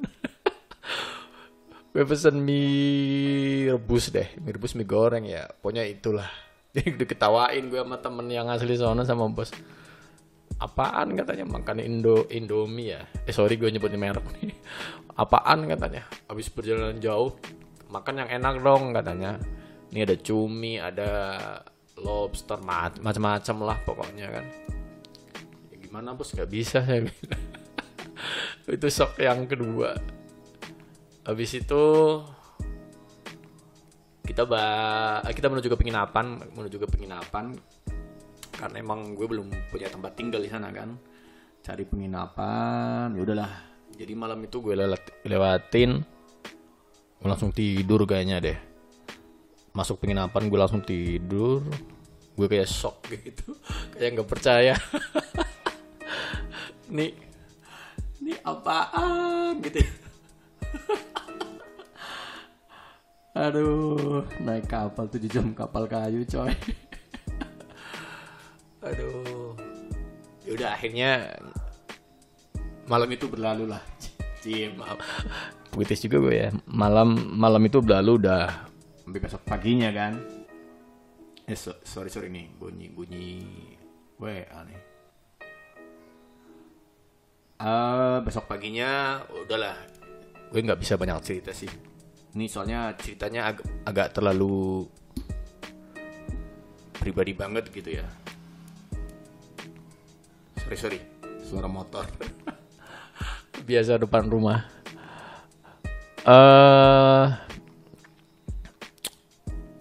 Gue 1.96 2.03
pesen 2.03 2.43
mie 2.43 3.72
rebus 3.72 4.12
deh 4.12 4.27
mie 4.43 4.51
rebus 4.51 4.75
mie 4.75 4.84
goreng 4.84 5.24
ya. 5.24 5.48
Pokoknya 5.48 5.88
itulah. 5.88 6.27
Jadi 6.75 7.00
udah 7.00 7.08
ketawain 7.08 7.63
gue 7.72 7.79
sama 7.79 8.03
temen 8.03 8.27
yang 8.27 8.51
asli 8.51 8.75
sono 8.75 9.08
sama 9.08 9.31
bos 9.31 9.55
apaan 10.60 11.16
katanya? 11.16 11.48
Makan 11.48 11.80
Indo 11.80 12.28
Indomie 12.30 12.94
ya? 12.94 13.01
Eh 13.24 13.34
sorry 13.34 13.56
gue 13.56 13.72
nyebutnya 13.72 14.00
merek 14.00 14.28
nih. 14.39 14.54
Apaan 15.16 15.66
katanya? 15.68 16.06
Habis 16.28 16.51
perjalanan 16.51 17.00
jauh 17.00 17.36
makan 17.89 18.24
yang 18.24 18.30
enak 18.30 18.56
dong 18.62 18.92
katanya. 18.92 19.39
Ini 19.89 20.06
ada 20.06 20.16
cumi 20.22 20.78
ada 20.78 21.10
lobster 21.98 22.60
macam-macam 23.01 23.56
lah 23.66 23.78
pokoknya 23.84 24.28
kan. 24.30 24.46
Ya, 25.74 25.75
gimana 25.82 26.13
bos? 26.13 26.32
Nggak 26.32 26.51
bisa 26.51 26.84
saya 26.86 27.04
bilang. 27.08 27.44
Itu 28.78 28.88
shock 28.92 29.18
yang 29.18 29.50
kedua. 29.50 29.98
Habis 31.25 31.62
itu 31.62 31.84
kita 34.25 34.46
ba 34.46 34.66
kita 35.34 35.50
menuju 35.50 35.74
ke 35.74 35.78
penginapan 35.78 36.38
menuju 36.54 36.78
ke 36.86 36.88
penginapan 36.89 37.58
karena 38.60 38.84
emang 38.84 39.16
gue 39.16 39.24
belum 39.24 39.48
punya 39.72 39.88
tempat 39.88 40.20
tinggal 40.20 40.44
di 40.44 40.51
sana 40.51 40.68
kan. 40.75 41.00
Cari 41.63 41.88
penginapan 41.88 43.16
ya 43.16 43.24
udahlah. 43.24 43.51
Jadi 43.96 44.13
malam 44.16 44.44
itu 44.44 44.60
gue 44.60 44.75
lewat, 44.75 45.24
lewatin. 45.24 46.04
Gue 47.20 47.28
langsung 47.28 47.56
tidur 47.56 48.04
kayaknya 48.04 48.44
deh. 48.44 48.58
Masuk 49.72 50.04
penginapan 50.04 50.51
gue 50.51 50.60
langsung 50.60 50.84
tidur. 50.84 51.63
Gue 52.36 52.48
kayak 52.51 52.68
shock 52.68 53.08
gitu. 53.16 53.56
Kayak 53.96 54.20
nggak 54.20 54.30
percaya. 54.30 54.75
Nih. 56.96 57.16
Ini 58.20 58.36
apaan 58.44 59.63
gitu. 59.63 59.80
Aduh 63.39 64.28
naik 64.44 64.68
kapal 64.68 65.08
tujuh 65.08 65.32
jam 65.32 65.56
kapal 65.56 65.88
kayu 65.88 66.28
coy 66.28 66.51
aduh 68.89 69.53
ya 70.46 70.51
udah 70.58 70.69
akhirnya 70.74 71.10
malam 72.89 73.10
itu 73.13 73.29
berlalu 73.29 73.69
lah 73.69 73.84
Cie, 74.39 74.72
maaf. 74.72 74.96
Puitis 75.75 76.00
juga 76.00 76.24
gue 76.24 76.36
ya. 76.48 76.50
Malam 76.63 77.12
malam 77.36 77.60
itu 77.67 77.84
berlalu 77.84 78.24
udah 78.24 78.72
sampai 79.03 79.19
besok 79.19 79.43
paginya 79.43 79.91
kan. 79.91 80.15
Eh 81.43 81.60
so, 81.60 81.75
sorry 81.84 82.08
sorry 82.08 82.31
nih 82.31 82.48
bunyi 82.55 82.88
bunyi 82.88 83.43
WA 84.15 84.63
nih. 84.63 84.79
Uh, 87.60 88.24
besok 88.24 88.48
paginya 88.48 89.19
udahlah 89.27 89.75
gue 90.55 90.63
nggak 90.63 90.79
bisa 90.79 90.96
banyak 90.96 91.19
cerita 91.19 91.51
sih. 91.51 91.67
Ini 92.31 92.48
soalnya 92.48 92.96
ceritanya 92.96 93.51
ag 93.51 93.60
agak 93.84 94.15
terlalu 94.15 94.88
pribadi 96.96 97.36
banget 97.36 97.67
gitu 97.75 98.00
ya 98.00 98.08
sorry 100.69 101.01
sorry. 101.01 101.01
Suara 101.41 101.65
motor. 101.65 102.05
Biasa 103.69 103.97
depan 103.97 104.29
rumah. 104.29 104.69
Eh 106.21 106.29
uh, 106.29 107.33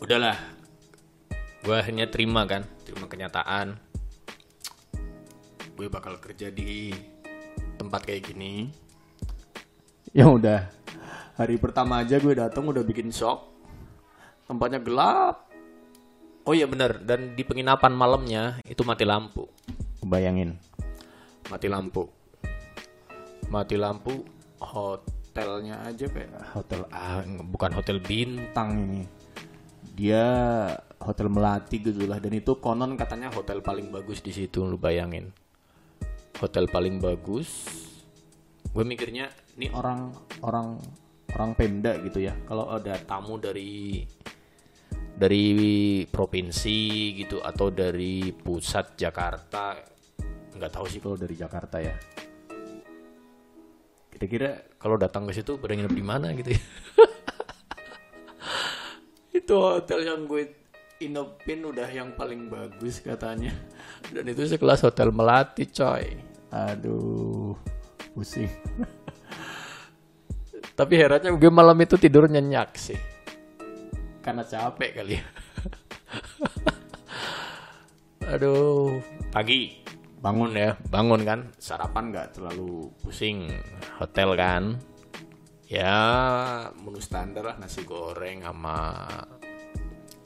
udahlah. 0.01 0.41
Gue 1.61 1.77
akhirnya 1.77 2.09
terima 2.09 2.49
kan 2.49 2.65
terima 2.89 3.05
kenyataan. 3.05 3.77
Gue 5.77 5.93
bakal 5.93 6.17
kerja 6.25 6.49
di 6.49 6.97
tempat 7.77 8.09
kayak 8.09 8.33
gini. 8.33 8.73
Ya 10.17 10.25
udah. 10.25 10.73
Hari 11.37 11.61
pertama 11.61 12.01
aja 12.01 12.17
gue 12.17 12.33
datang 12.33 12.65
udah 12.65 12.81
bikin 12.81 13.13
shock 13.13 13.45
tempatnya 14.49 14.81
gelap. 14.81 15.53
Oh 16.49 16.57
iya 16.57 16.65
bener 16.65 16.97
dan 17.05 17.37
di 17.37 17.45
penginapan 17.45 17.93
malamnya 17.93 18.57
itu 18.65 18.81
mati 18.89 19.05
lampu 19.05 19.45
bayangin. 20.05 20.59
Mati 21.49 21.67
lampu. 21.67 22.07
Mati 23.49 23.77
lampu 23.81 24.27
hotelnya 24.61 25.81
aja 25.87 26.07
kayak 26.11 26.35
hotel 26.53 26.85
ah 26.93 27.25
bukan 27.25 27.73
hotel 27.73 27.99
bintang 28.03 28.77
ini. 28.77 29.03
Dia 29.99 30.27
hotel 31.03 31.33
melati 31.33 31.81
gitu 31.83 32.07
lah. 32.07 32.21
Dan 32.23 32.39
itu 32.39 32.59
konon 32.61 32.95
katanya 32.95 33.33
hotel 33.33 33.65
paling 33.65 33.89
bagus 33.89 34.21
di 34.21 34.31
situ 34.31 34.63
lu 34.63 34.77
bayangin. 34.77 35.33
Hotel 36.39 36.71
paling 36.71 37.03
bagus 37.03 37.67
gue 38.69 38.85
mikirnya 38.85 39.33
ini 39.57 39.73
orang 39.73 40.13
orang 40.45 40.77
orang 41.35 41.51
Pemda 41.57 41.97
gitu 42.05 42.23
ya. 42.23 42.37
Kalau 42.47 42.69
ada 42.71 42.95
tamu 43.03 43.41
dari 43.41 44.05
dari 45.19 46.07
provinsi 46.07 46.79
gitu 47.19 47.43
atau 47.43 47.75
dari 47.75 48.31
pusat 48.31 48.95
Jakarta? 48.95 49.75
Nggak 50.55 50.71
tahu 50.71 50.87
sih. 50.87 51.03
Kalau 51.03 51.19
dari 51.19 51.35
Jakarta 51.35 51.83
ya. 51.83 51.99
Kira-kira 54.15 54.79
kalau 54.79 54.95
datang 54.95 55.27
ke 55.27 55.35
situ 55.35 55.59
pada 55.59 55.75
nginep 55.75 55.95
di 55.95 56.05
mana 56.07 56.31
gitu 56.39 56.55
ya? 56.55 56.59
Itu 59.43 59.59
hotel 59.59 60.07
yang 60.07 60.31
gue 60.31 60.55
inopin 61.03 61.67
udah 61.67 61.91
yang 61.91 62.15
paling 62.15 62.47
bagus 62.47 63.03
katanya. 63.03 63.51
Dan 64.11 64.27
itu 64.27 64.43
sekelas 64.47 64.87
hotel 64.87 65.15
melati 65.15 65.67
coy. 65.71 66.19
Aduh 66.51 67.55
pusing. 68.15 68.51
Tapi 70.79 70.95
herannya 70.95 71.35
gue 71.35 71.51
malam 71.51 71.75
itu 71.79 71.99
tidur 71.99 72.27
nyenyak 72.27 72.75
sih 72.79 73.18
karena 74.29 74.45
capek 74.45 74.91
kali 74.93 75.17
ya. 75.17 75.25
Aduh. 78.37 79.01
Pagi. 79.33 79.81
Bangun 80.21 80.53
ya. 80.53 80.77
Bangun 80.93 81.25
kan? 81.25 81.49
Sarapan 81.57 82.13
nggak 82.13 82.37
terlalu 82.37 82.93
pusing. 83.01 83.49
Hotel 83.97 84.37
kan? 84.37 84.77
Ya 85.65 85.97
menu 86.77 87.01
standar 87.01 87.45
lah 87.45 87.57
nasi 87.57 87.89
goreng 87.89 88.45
sama 88.45 89.09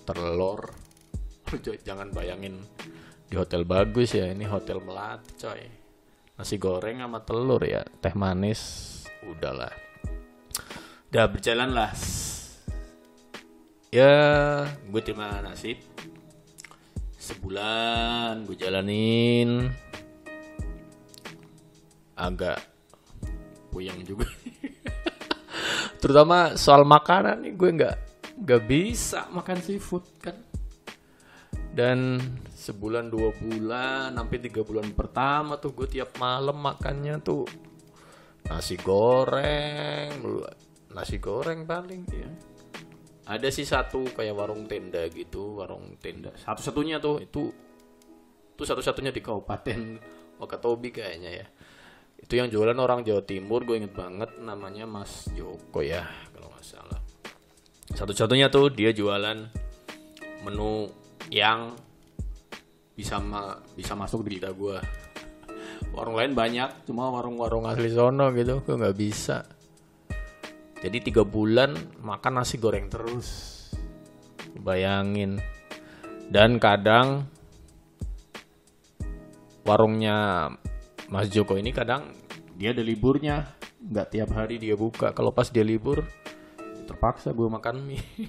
telur. 0.03 0.75
Jangan 1.87 2.11
bayangin 2.11 2.59
di 3.31 3.38
hotel 3.38 3.62
bagus 3.62 4.19
ya 4.19 4.27
ini 4.27 4.51
hotel 4.51 4.83
melati 4.83 5.31
coy. 5.38 5.62
Nasi 6.43 6.59
goreng 6.59 6.99
sama 6.99 7.23
telur 7.23 7.62
ya 7.62 7.87
teh 8.03 8.19
manis 8.19 8.62
udahlah. 9.23 9.71
Udah 11.15 11.27
berjalan 11.31 11.71
lah 11.71 11.95
ya. 13.92 14.64
Gue 14.88 15.00
terima 15.05 15.38
nasib. 15.44 15.78
Sebulan 17.20 18.48
gue 18.48 18.57
jalanin. 18.57 19.68
Agak 22.16 22.59
puyeng 23.68 24.00
juga. 24.02 24.26
Terutama 26.00 26.59
soal 26.59 26.83
makanan 26.83 27.46
nih 27.46 27.55
gue 27.55 27.70
nggak 27.78 27.96
nggak 28.42 28.62
bisa 28.66 29.28
makan 29.31 29.59
seafood 29.61 30.09
kan? 30.18 30.35
Dan 31.72 32.20
sebulan 32.62 33.09
dua 33.11 33.33
bulan 33.33 34.14
sampai 34.14 34.38
tiga 34.38 34.62
bulan 34.62 34.92
pertama 34.92 35.57
tuh 35.59 35.74
gue 35.74 35.88
tiap 35.88 36.14
malam 36.22 36.62
makannya 36.62 37.18
tuh 37.18 37.42
nasi 38.46 38.78
goreng 38.78 40.22
nasi 40.94 41.18
goreng 41.18 41.66
paling 41.66 42.02
ya 42.07 42.31
ada 43.33 43.49
sih 43.49 43.64
satu 43.64 44.05
kayak 44.12 44.37
warung 44.37 44.68
tenda 44.68 45.09
gitu 45.09 45.64
warung 45.64 45.97
tenda. 45.97 46.37
Satu-satunya 46.37 47.01
tuh 47.01 47.25
itu 47.25 47.49
tuh 48.53 48.66
satu-satunya 48.68 49.09
di 49.09 49.25
kabupaten 49.25 49.81
Wakatobi 50.37 50.92
kayaknya 50.92 51.31
ya. 51.40 51.47
Itu 52.21 52.37
yang 52.37 52.53
jualan 52.53 52.77
orang 52.77 53.01
Jawa 53.03 53.25
Timur 53.25 53.64
gue 53.64 53.81
inget 53.81 53.97
banget 53.97 54.37
namanya 54.37 54.85
Mas 54.85 55.33
Joko 55.33 55.81
ya 55.81 56.05
kalau 56.37 56.53
nggak 56.53 56.66
salah. 56.66 57.01
Satu-satunya 57.97 58.53
tuh 58.53 58.68
dia 58.68 58.92
jualan 58.92 59.49
menu 60.45 60.92
yang 61.33 61.73
bisa 62.92 63.16
ma 63.16 63.57
bisa 63.73 63.97
masuk 63.97 64.29
di 64.29 64.37
lidah 64.37 64.53
gue 64.53 64.77
warung 65.97 66.16
lain 66.16 66.37
banyak 66.37 66.85
cuma 66.85 67.09
warung-warung 67.09 67.64
asli 67.64 67.88
sono 67.88 68.29
gitu 68.37 68.61
gue 68.61 68.75
nggak 68.77 68.97
bisa 68.97 69.40
jadi 70.83 70.99
tiga 70.99 71.23
bulan 71.23 71.79
makan 72.03 72.42
nasi 72.42 72.59
goreng 72.59 72.90
terus. 72.90 73.71
Bayangin. 74.59 75.38
Dan 76.27 76.59
kadang 76.59 77.31
warungnya 79.62 80.51
Mas 81.07 81.31
Joko 81.31 81.55
ini 81.55 81.71
kadang 81.71 82.11
dia 82.59 82.75
ada 82.75 82.83
liburnya. 82.83 83.55
Nggak 83.79 84.11
tiap 84.11 84.31
hari 84.35 84.59
dia 84.59 84.75
buka. 84.75 85.14
Kalau 85.14 85.31
pas 85.31 85.55
dia 85.55 85.62
libur, 85.62 86.03
terpaksa 86.90 87.31
gue 87.31 87.47
makan 87.47 87.87
mie. 87.87 88.03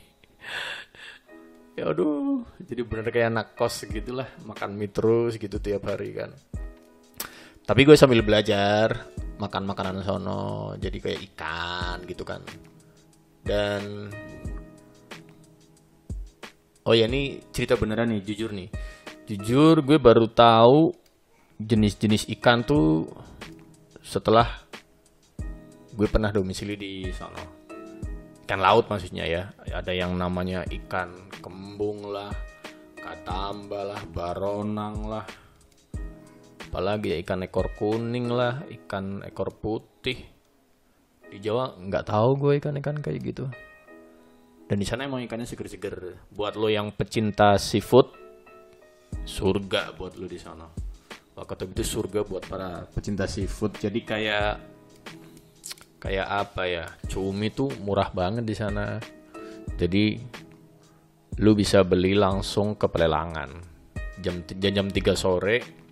ya 1.78 1.90
aduh, 1.90 2.46
jadi 2.62 2.86
bener 2.86 3.10
kayak 3.10 3.34
anak 3.34 3.48
kos 3.58 3.90
gitulah. 3.90 4.30
Makan 4.46 4.78
mie 4.78 4.94
terus 4.94 5.42
gitu 5.42 5.58
tiap 5.58 5.90
hari 5.90 6.14
kan. 6.14 6.30
Tapi 7.66 7.82
gue 7.82 7.98
sambil 7.98 8.22
belajar 8.22 9.10
makan 9.44 9.68
makanan 9.68 10.00
sono 10.08 10.74
jadi 10.80 10.98
kayak 11.04 11.20
ikan 11.34 11.98
gitu 12.08 12.24
kan. 12.24 12.40
Dan 13.44 14.08
oh 16.88 16.96
ya 16.96 17.12
ini 17.12 17.44
cerita 17.52 17.76
beneran 17.76 18.16
nih 18.16 18.24
jujur 18.24 18.56
nih. 18.56 18.72
Jujur 19.28 19.84
gue 19.84 20.00
baru 20.00 20.32
tahu 20.32 20.96
jenis-jenis 21.60 22.32
ikan 22.40 22.64
tuh 22.64 23.12
setelah 24.00 24.48
gue 25.94 26.08
pernah 26.08 26.32
domisili 26.32 26.76
di 26.80 26.94
sana 27.12 27.40
ikan 28.48 28.60
laut 28.64 28.88
maksudnya 28.88 29.28
ya. 29.28 29.52
Ada 29.68 29.92
yang 29.92 30.16
namanya 30.16 30.64
ikan 30.68 31.32
kembung 31.44 32.08
lah 32.08 32.32
katamba 33.04 33.84
lah 33.84 34.02
baronang 34.16 34.96
lah 35.12 35.43
apalagi 36.74 37.14
ya? 37.14 37.18
Ikan 37.22 37.46
ekor 37.46 37.70
kuning 37.78 38.34
lah 38.34 38.66
ikan 38.66 39.22
ekor 39.22 39.54
putih. 39.54 40.18
Di 41.30 41.38
Jawa 41.38 41.78
nggak 41.78 42.10
tahu 42.10 42.30
gue 42.42 42.54
ikan-ikan 42.58 42.98
kayak 42.98 43.22
gitu. 43.22 43.46
Dan 44.66 44.82
di 44.82 44.86
sana 44.90 45.06
emang 45.06 45.22
ikannya 45.22 45.46
seger-seger. 45.46 46.18
Buat 46.34 46.58
lo 46.58 46.74
yang 46.74 46.90
pecinta 46.90 47.62
seafood 47.62 48.10
surga 49.22 49.94
buat 49.94 50.18
lo 50.18 50.26
di 50.26 50.42
sana. 50.42 50.66
Wakatobi 51.38 51.78
itu 51.78 51.86
surga 51.86 52.26
buat 52.26 52.50
para 52.50 52.90
pecinta 52.90 53.30
seafood. 53.30 53.78
Jadi 53.78 54.02
kayak 54.02 54.58
kayak 56.02 56.26
apa 56.26 56.66
ya? 56.66 56.90
Cumi 57.06 57.54
tuh 57.54 57.70
murah 57.86 58.10
banget 58.10 58.50
di 58.50 58.58
sana. 58.58 58.98
Jadi 59.78 60.18
lu 61.38 61.54
bisa 61.54 61.86
beli 61.86 62.18
langsung 62.18 62.74
ke 62.74 62.90
pelelangan. 62.90 63.62
Jam 64.26 64.42
jam, 64.42 64.74
jam 64.74 64.88
3 64.90 65.14
sore 65.14 65.83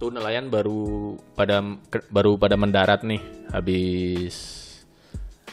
tuh 0.00 0.08
nelayan 0.08 0.48
baru 0.48 1.12
pada 1.36 1.60
baru 2.08 2.40
pada 2.40 2.56
mendarat 2.56 3.04
nih 3.04 3.20
habis 3.52 4.34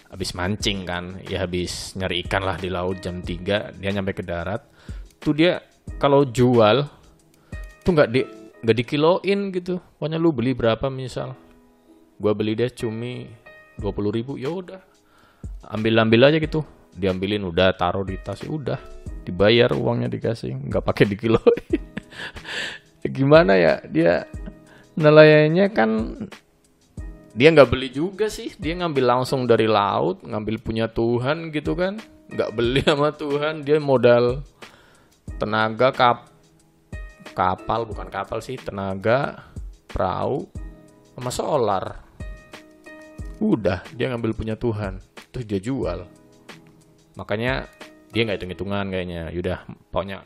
habis 0.08 0.32
mancing 0.32 0.88
kan. 0.88 1.20
Ya 1.28 1.44
habis 1.44 1.92
nyari 2.00 2.24
ikan 2.24 2.48
lah 2.48 2.56
di 2.56 2.72
laut 2.72 3.04
jam 3.04 3.20
3 3.20 3.76
dia 3.76 3.90
nyampe 3.92 4.16
ke 4.16 4.24
darat. 4.24 4.64
Tuh 5.20 5.36
dia 5.36 5.60
kalau 6.00 6.24
jual 6.24 6.88
tuh 7.84 7.92
nggak 7.92 8.10
di 8.10 8.24
nggak 8.64 8.78
dikiloin 8.88 9.40
gitu. 9.52 9.84
Pokoknya 10.00 10.16
lu 10.16 10.32
beli 10.32 10.56
berapa 10.56 10.88
misal? 10.88 11.36
Gua 12.16 12.32
beli 12.32 12.56
deh 12.56 12.72
cumi 12.72 13.28
20 13.84 14.16
ribu 14.16 14.40
ya 14.40 14.48
udah. 14.48 14.80
Ambil 15.76 16.00
ambil 16.00 16.32
aja 16.32 16.40
gitu. 16.40 16.64
Diambilin 16.98 17.44
udah 17.44 17.76
taruh 17.76 18.08
di 18.08 18.16
tas 18.24 18.40
ya 18.40 18.50
udah. 18.50 18.80
Dibayar 19.28 19.76
uangnya 19.76 20.08
dikasih 20.08 20.56
nggak 20.56 20.88
pakai 20.88 21.04
dikiloin 21.04 21.68
gimana 23.06 23.54
ya 23.56 23.82
dia 23.86 24.26
nelayannya 24.98 25.70
kan 25.70 25.90
dia 27.38 27.54
nggak 27.54 27.70
beli 27.70 27.94
juga 27.94 28.34
sih. 28.34 28.50
Dia 28.58 28.74
ngambil 28.82 29.06
langsung 29.06 29.46
dari 29.46 29.70
laut 29.70 30.26
ngambil 30.26 30.58
punya 30.58 30.90
Tuhan 30.90 31.54
gitu 31.54 31.78
kan. 31.78 32.02
Nggak 32.34 32.50
beli 32.58 32.82
sama 32.90 33.14
Tuhan. 33.14 33.62
Dia 33.62 33.78
modal 33.78 34.42
tenaga 35.38 35.94
kap 35.94 36.34
kapal 37.38 37.86
bukan 37.86 38.10
kapal 38.10 38.42
sih 38.42 38.58
tenaga 38.58 39.46
perahu 39.86 40.50
sama 41.14 41.30
solar. 41.30 41.86
Udah 43.38 43.86
dia 43.94 44.10
ngambil 44.10 44.34
punya 44.34 44.58
Tuhan. 44.58 44.98
Terus 45.30 45.46
dia 45.46 45.62
jual. 45.62 46.10
Makanya 47.14 47.70
dia 48.10 48.26
nggak 48.26 48.42
hitung 48.42 48.54
hitungan 48.58 48.90
kayaknya. 48.90 49.30
Yaudah 49.30 49.62
pokoknya 49.94 50.26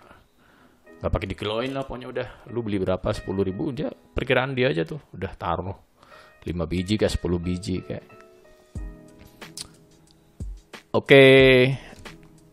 nggak 1.02 1.12
pakai 1.12 1.30
dikiloin 1.34 1.74
lah 1.74 1.82
pokoknya 1.82 2.08
udah. 2.14 2.28
Lu 2.54 2.62
beli 2.62 2.78
berapa? 2.78 3.10
Sepuluh 3.10 3.42
ribu? 3.42 3.74
Dia 3.74 3.90
perkiraan 3.90 4.54
dia 4.54 4.70
aja 4.70 4.86
tuh. 4.86 5.02
Udah 5.18 5.34
taruh 5.34 5.74
5 6.42 6.54
biji 6.66 6.98
kayak 6.98 7.14
10 7.18 7.38
biji 7.42 7.76
kayak. 7.82 8.06
Oke. 10.94 11.26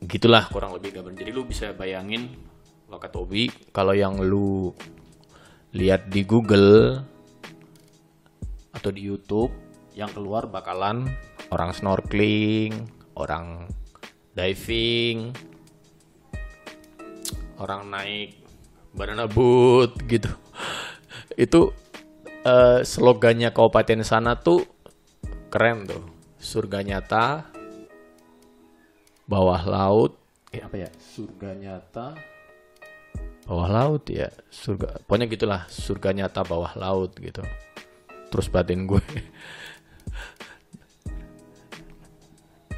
Gitulah 0.01 0.49
kurang 0.49 0.77
lebih 0.81 0.97
gambar. 0.97 1.13
Jadi 1.13 1.31
lu 1.33 1.45
bisa 1.45 1.77
bayangin 1.77 2.33
Wakatobi 2.89 3.69
kalau 3.69 3.93
yang 3.93 4.17
lu 4.17 4.73
lihat 5.77 6.09
di 6.09 6.25
Google 6.25 7.05
atau 8.73 8.89
di 8.89 9.05
YouTube 9.05 9.53
yang 9.93 10.09
keluar 10.09 10.49
bakalan 10.49 11.05
orang 11.53 11.77
snorkeling, 11.77 12.89
orang 13.21 13.69
diving, 14.33 15.37
orang 17.59 17.91
naik 17.91 18.39
banana 18.95 19.27
boat 19.29 19.99
gitu. 20.07 20.31
Itu 21.39 21.75
uh, 22.43 22.81
slogannya 22.83 23.55
kabupaten 23.55 24.03
sana 24.03 24.39
tuh 24.39 24.67
keren 25.51 25.87
tuh. 25.87 26.03
Surga 26.39 26.87
nyata, 26.87 27.51
bawah 29.27 29.63
laut, 29.67 30.15
eh 30.55 30.63
apa 30.63 30.87
ya? 30.87 30.91
Surga 31.03 31.51
nyata, 31.59 32.15
bawah 33.49 33.65
laut 33.65 34.05
ya 34.13 34.29
surga 34.53 35.01
pokoknya 35.09 35.25
gitulah 35.33 35.65
surga 35.73 36.13
nyata 36.13 36.45
bawah 36.45 36.77
laut 36.77 37.17
gitu 37.17 37.41
terus 38.29 38.53
batin 38.53 38.85
gue 38.85 39.01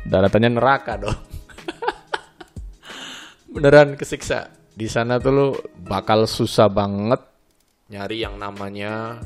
daratannya 0.07 0.55
neraka 0.55 0.95
dong 1.03 1.19
beneran 3.53 3.99
kesiksa 3.99 4.60
di 4.75 4.87
sana 4.87 5.19
tuh 5.19 5.33
lo 5.33 5.49
bakal 5.87 6.25
susah 6.25 6.71
banget 6.71 7.21
nyari 7.91 8.23
yang 8.23 8.39
namanya 8.39 9.19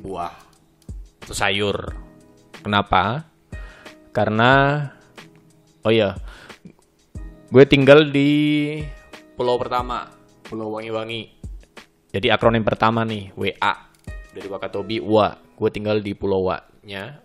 buah 0.00 0.32
atau 1.22 1.34
sayur 1.36 1.76
kenapa 2.64 3.28
karena 4.12 4.84
oh 5.84 5.92
ya 5.92 6.16
gue 7.52 7.64
tinggal 7.68 8.08
di 8.08 8.80
pulau 9.36 9.60
pertama 9.60 10.22
Pulau 10.52 10.76
Wangi-Wangi. 10.76 11.22
Jadi 12.12 12.28
akronim 12.28 12.60
pertama 12.60 13.08
nih, 13.08 13.32
WA. 13.32 13.88
Dari 14.36 14.44
Wakatobi, 14.52 15.00
WA. 15.00 15.32
Gue 15.56 15.72
tinggal 15.72 16.04
di 16.04 16.12
Pulau 16.12 16.44
Wa-nya. 16.44 17.24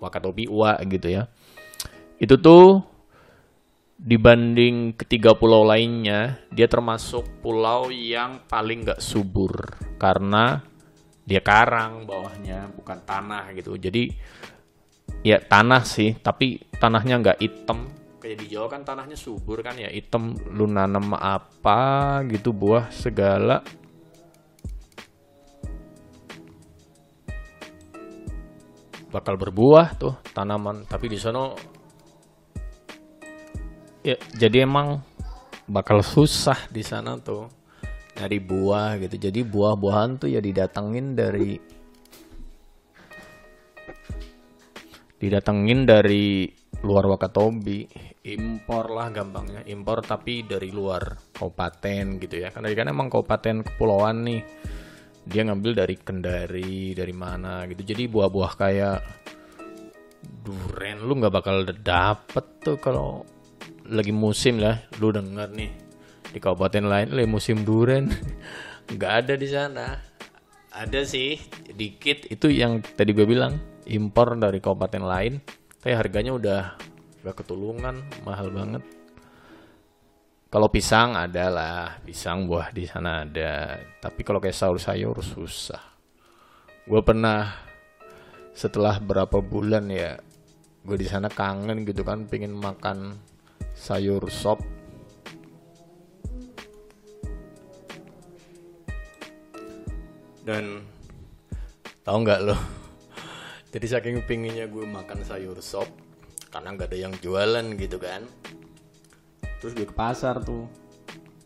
Wakatobi, 0.00 0.48
WA 0.48 0.80
gitu 0.88 1.12
ya. 1.12 1.28
Itu 2.16 2.40
tuh 2.40 2.80
dibanding 3.98 4.94
ketiga 4.94 5.34
pulau 5.34 5.66
lainnya, 5.66 6.38
dia 6.54 6.70
termasuk 6.70 7.42
pulau 7.42 7.90
yang 7.90 8.46
paling 8.46 8.86
gak 8.86 9.02
subur. 9.02 9.74
Karena 9.98 10.62
dia 11.26 11.42
karang 11.42 12.06
bawahnya, 12.06 12.70
bukan 12.72 13.02
tanah 13.02 13.50
gitu. 13.58 13.74
Jadi 13.74 14.08
ya 15.26 15.42
tanah 15.42 15.82
sih, 15.82 16.14
tapi 16.14 16.62
tanahnya 16.78 17.18
nggak 17.18 17.40
hitam 17.42 17.90
kayak 18.28 18.44
di 18.44 18.46
Jawa 18.54 18.68
kan 18.68 18.82
tanahnya 18.84 19.16
subur 19.16 19.62
kan 19.62 19.78
ya 19.78 19.88
hitam 19.88 20.34
lu 20.52 20.66
nanam 20.68 21.14
apa 21.14 22.20
gitu 22.28 22.52
buah 22.52 22.90
segala 22.90 23.62
bakal 29.08 29.40
berbuah 29.40 29.96
tuh 29.96 30.14
tanaman 30.36 30.84
tapi 30.84 31.08
di 31.08 31.16
sana 31.16 31.56
ya 34.02 34.16
jadi 34.38 34.64
emang 34.64 35.02
bakal 35.68 36.00
susah 36.00 36.56
di 36.72 36.80
sana 36.80 37.20
tuh 37.20 37.58
nyari 38.18 38.38
buah 38.42 38.98
gitu. 38.98 39.30
Jadi 39.30 39.40
buah-buahan 39.46 40.18
tuh 40.18 40.28
ya 40.32 40.42
didatengin 40.42 41.14
dari 41.14 41.54
didatengin 45.22 45.80
dari 45.86 46.50
luar 46.82 47.06
Wakatobi. 47.06 47.86
Impor 48.28 48.92
lah 48.92 49.08
gampangnya. 49.14 49.62
Impor 49.70 50.02
tapi 50.02 50.44
dari 50.44 50.74
luar 50.74 51.32
kabupaten 51.32 52.18
gitu 52.18 52.36
ya. 52.42 52.50
Karena 52.50 52.74
kan 52.74 52.90
emang 52.90 53.06
kabupaten 53.08 53.62
kepulauan 53.64 54.26
nih. 54.26 54.42
Dia 55.28 55.44
ngambil 55.44 55.72
dari 55.84 55.94
Kendari 55.96 56.96
dari 56.96 57.14
mana 57.14 57.68
gitu. 57.70 57.86
Jadi 57.86 58.08
buah-buah 58.10 58.52
kayak 58.56 58.98
duren 60.42 60.98
lu 61.04 61.20
nggak 61.20 61.34
bakal 61.34 61.62
dapet 61.84 62.44
tuh 62.64 62.80
kalau 62.80 63.22
lagi 63.88 64.12
musim 64.12 64.60
lah. 64.60 64.84
Lu 65.00 65.10
denger 65.10 65.48
nih 65.52 65.72
di 66.28 66.38
kabupaten 66.38 66.84
lain 66.84 67.08
lagi 67.16 67.28
musim 67.28 67.64
duren. 67.64 68.12
Nggak 68.92 69.12
ada 69.24 69.34
di 69.34 69.48
sana. 69.48 69.86
Ada 70.72 71.02
sih 71.04 71.40
dikit. 71.72 72.28
Itu 72.28 72.52
yang 72.52 72.84
tadi 72.84 73.16
gue 73.16 73.24
bilang 73.24 73.56
impor 73.88 74.36
dari 74.36 74.60
kabupaten 74.60 75.04
lain. 75.04 75.40
Tapi 75.80 75.92
harganya 75.96 76.32
udah 76.36 76.62
udah 77.24 77.34
ketulungan 77.34 77.96
mahal 78.22 78.52
banget. 78.52 78.84
Kalau 80.48 80.72
pisang 80.72 81.12
ada 81.12 81.52
lah 81.52 82.00
pisang 82.00 82.48
buah 82.48 82.72
di 82.72 82.88
sana 82.88 83.24
ada. 83.28 83.76
Tapi 84.00 84.20
kalau 84.24 84.40
kayak 84.40 84.56
sayur-sayur 84.56 85.20
susah. 85.20 85.82
Gue 86.88 87.04
pernah 87.04 87.68
setelah 88.56 88.96
berapa 88.98 89.38
bulan 89.44 89.86
ya 89.92 90.18
gue 90.82 90.96
di 90.98 91.06
sana 91.06 91.28
kangen 91.28 91.84
gitu 91.84 92.00
kan 92.02 92.26
pengen 92.26 92.56
makan 92.56 93.20
sayur 93.78 94.26
sop. 94.26 94.58
Dan 100.42 100.82
tahu 102.02 102.18
nggak 102.26 102.40
lo? 102.42 102.56
Jadi 103.72 103.86
saking 103.86 104.26
pinginnya 104.26 104.66
gue 104.66 104.82
makan 104.82 105.22
sayur 105.22 105.62
sop 105.62 105.86
karena 106.50 106.74
nggak 106.74 106.90
ada 106.90 106.98
yang 106.98 107.14
jualan 107.22 107.66
gitu 107.78 108.02
kan. 108.02 108.26
Terus 109.62 109.72
gue 109.78 109.86
ke 109.86 109.94
pasar 109.94 110.42
tuh. 110.42 110.66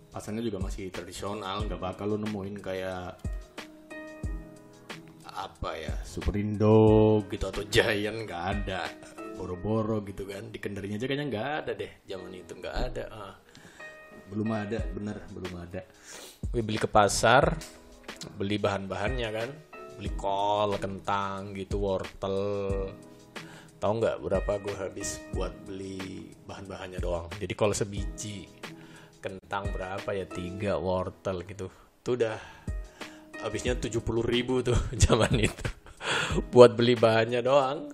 Pasarnya 0.09 0.41
juga 0.41 0.61
masih 0.61 0.89
tradisional 0.89 1.69
nggak 1.69 1.81
bakal 1.81 2.17
lo 2.17 2.17
nemuin 2.21 2.57
kayak 2.61 3.17
apa 5.33 5.71
ya 5.81 5.95
Superindo 6.05 7.25
gitu 7.33 7.49
atau 7.49 7.65
Giant 7.65 8.29
nggak 8.29 8.43
ada 8.53 8.85
boro-boro 9.43 9.99
gitu 10.07 10.23
kan. 10.31 10.55
Di 10.55 10.63
Kendarinya 10.63 11.03
aja 11.03 11.07
kayaknya 11.11 11.27
nggak 11.27 11.49
ada 11.67 11.73
deh. 11.75 11.93
Zaman 12.07 12.31
itu 12.31 12.53
nggak 12.55 12.77
ada. 12.79 13.05
Ah. 13.11 13.35
belum 14.33 14.49
ada 14.49 14.81
bener 14.97 15.19
belum 15.29 15.53
ada. 15.61 15.85
Gue 16.49 16.65
beli 16.65 16.81
ke 16.81 16.89
pasar 16.89 17.53
beli 18.39 18.57
bahan-bahannya 18.57 19.29
kan. 19.35 19.51
Beli 19.99 20.11
kol 20.15 20.79
kentang 20.79 21.53
gitu 21.59 21.83
wortel. 21.83 22.89
Tahu 23.77 23.93
nggak 23.99 24.23
berapa 24.23 24.53
gue 24.63 24.75
habis 24.79 25.21
buat 25.35 25.53
beli 25.67 26.33
bahan-bahannya 26.47 27.03
doang? 27.03 27.29
Jadi 27.37 27.53
kalau 27.53 27.75
sebiji 27.77 28.49
kentang 29.21 29.69
berapa 29.75 30.17
ya? 30.17 30.25
Tiga 30.25 30.81
wortel 30.81 31.45
gitu. 31.45 31.69
Tuh 32.01 32.15
udah 32.17 32.39
habisnya 33.45 33.77
tujuh 33.77 34.01
puluh 34.01 34.25
ribu 34.25 34.65
tuh 34.65 34.79
zaman 35.05 35.35
itu. 35.45 35.67
Buat 36.49 36.73
beli 36.73 36.97
bahannya 36.97 37.45
doang 37.45 37.93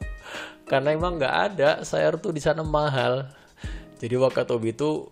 karena 0.68 0.92
emang 0.92 1.16
nggak 1.16 1.36
ada 1.50 1.70
sayur 1.80 2.20
tuh 2.20 2.36
di 2.36 2.44
sana 2.44 2.60
mahal. 2.60 3.32
Jadi 3.98 4.14
Wakatobi 4.14 4.76
itu 4.76 5.08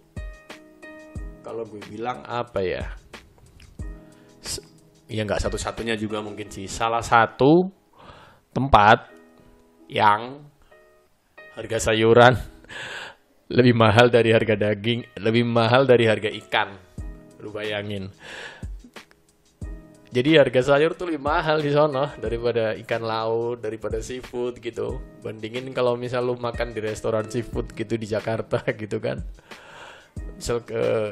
kalau 1.41 1.65
gue 1.65 1.81
bilang 1.89 2.23
apa 2.29 2.61
ya? 2.61 2.85
Ya 5.09 5.23
nggak 5.25 5.43
satu-satunya 5.43 5.97
juga 5.97 6.21
mungkin 6.21 6.53
sih. 6.53 6.69
Salah 6.69 7.03
satu 7.03 7.73
tempat 8.53 9.09
yang 9.89 10.45
harga 11.57 11.91
sayuran 11.91 12.37
lebih 13.57 13.73
mahal 13.73 14.13
dari 14.13 14.37
harga 14.37 14.55
daging 14.61 15.19
lebih 15.25 15.43
mahal 15.49 15.89
dari 15.89 16.05
harga 16.05 16.29
ikan. 16.45 16.69
Lu 17.41 17.49
bayangin 17.49 18.13
jadi 20.15 20.47
harga 20.47 20.75
sayur 20.75 20.95
tuh 20.95 21.11
lebih 21.11 21.23
mahal 21.27 21.59
di 21.59 21.75
sono 21.75 22.15
daripada 22.23 22.79
ikan 22.79 23.03
laut, 23.03 23.59
daripada 23.59 23.99
seafood 23.99 24.63
gitu. 24.63 25.03
Bandingin 25.21 25.67
kalau 25.75 25.99
misal 25.99 26.31
lu 26.31 26.39
makan 26.39 26.71
di 26.71 26.79
restoran 26.79 27.27
seafood 27.27 27.75
gitu 27.75 27.99
di 27.99 28.07
Jakarta 28.07 28.63
gitu 28.83 29.03
kan. 29.03 29.19
Misal 30.39 30.63
ke 30.63 31.11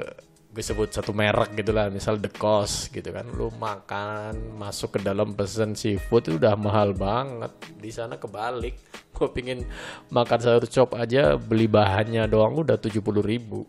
gue 0.54 0.62
sebut 0.62 0.86
satu 0.86 1.10
merek 1.10 1.58
gitu 1.58 1.74
lah, 1.74 1.90
misal 1.90 2.14
The 2.22 2.30
Cost 2.30 2.94
gitu 2.94 3.10
kan. 3.10 3.26
Lu 3.34 3.50
makan 3.58 4.54
masuk 4.54 4.94
ke 4.94 4.98
dalam 5.02 5.34
pesen 5.34 5.74
seafood 5.74 6.30
itu 6.30 6.38
udah 6.38 6.54
mahal 6.54 6.94
banget. 6.94 7.50
Di 7.74 7.90
sana 7.90 8.14
kebalik. 8.14 8.78
Gue 9.14 9.30
pingin 9.30 9.62
makan 10.10 10.38
sayur 10.42 10.66
chop 10.66 10.94
aja 10.98 11.38
beli 11.38 11.70
bahannya 11.70 12.26
doang 12.30 12.62
udah 12.62 12.78
70 12.78 12.98
ribu. 13.22 13.66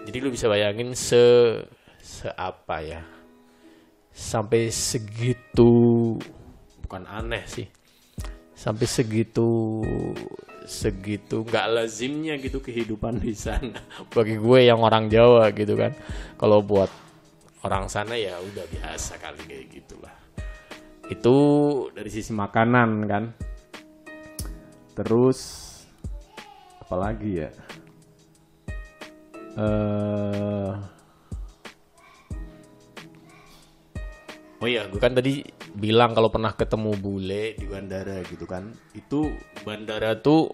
Jadi 0.00 0.16
lu 0.20 0.32
bisa 0.32 0.48
bayangin 0.48 0.96
se 0.96 1.56
apa 2.36 2.80
ya? 2.80 3.02
Sampai 4.10 4.72
segitu 4.72 6.16
bukan 6.84 7.04
aneh 7.06 7.44
sih. 7.46 7.68
Sampai 8.56 8.84
segitu 8.88 9.80
segitu 10.66 11.42
nggak 11.48 11.66
lazimnya 11.70 12.36
gitu 12.40 12.58
kehidupan 12.64 13.20
di 13.20 13.36
sana. 13.36 13.78
Bagi 14.16 14.40
gue 14.40 14.58
yang 14.66 14.80
orang 14.80 15.12
Jawa 15.12 15.52
gitu 15.52 15.76
kan. 15.76 15.92
Kalau 16.40 16.64
buat 16.64 16.90
orang 17.62 17.86
sana 17.92 18.16
ya 18.16 18.40
udah 18.40 18.64
biasa 18.72 19.20
kali 19.20 19.40
kayak 19.44 19.66
gitulah. 19.68 20.14
Itu 21.12 21.36
dari 21.92 22.08
sisi 22.08 22.32
makanan 22.32 22.90
kan. 23.06 23.24
terus 24.90 25.70
apalagi 26.82 27.46
ya 27.46 27.48
eh 29.58 31.00
Oh 34.60 34.68
iya, 34.68 34.84
gue 34.92 35.00
kan 35.00 35.16
tadi 35.16 35.40
bilang 35.72 36.12
kalau 36.12 36.28
pernah 36.28 36.52
ketemu 36.52 36.92
bule 37.00 37.56
di 37.56 37.64
bandara 37.64 38.20
gitu 38.28 38.44
kan. 38.44 38.68
Itu 38.92 39.32
bandara 39.64 40.20
tuh 40.20 40.52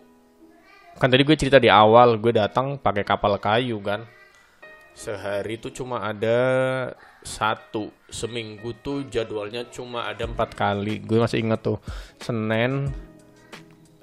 kan 0.95 1.11
tadi 1.11 1.27
gue 1.27 1.35
cerita 1.35 1.59
di 1.59 1.67
awal 1.67 2.23
gue 2.23 2.31
datang 2.31 2.79
pakai 2.79 3.03
kapal 3.03 3.35
kayu 3.43 3.83
kan. 3.83 4.07
Sehari 4.95 5.59
tuh 5.59 5.75
cuma 5.75 6.07
ada 6.07 6.39
satu. 7.27 7.91
Seminggu 8.07 8.79
tuh 8.79 9.11
jadwalnya 9.11 9.67
cuma 9.75 10.07
ada 10.07 10.23
empat 10.23 10.55
kali. 10.55 11.03
Gue 11.03 11.19
masih 11.19 11.43
inget 11.43 11.67
tuh 11.67 11.83
Senin, 12.23 12.95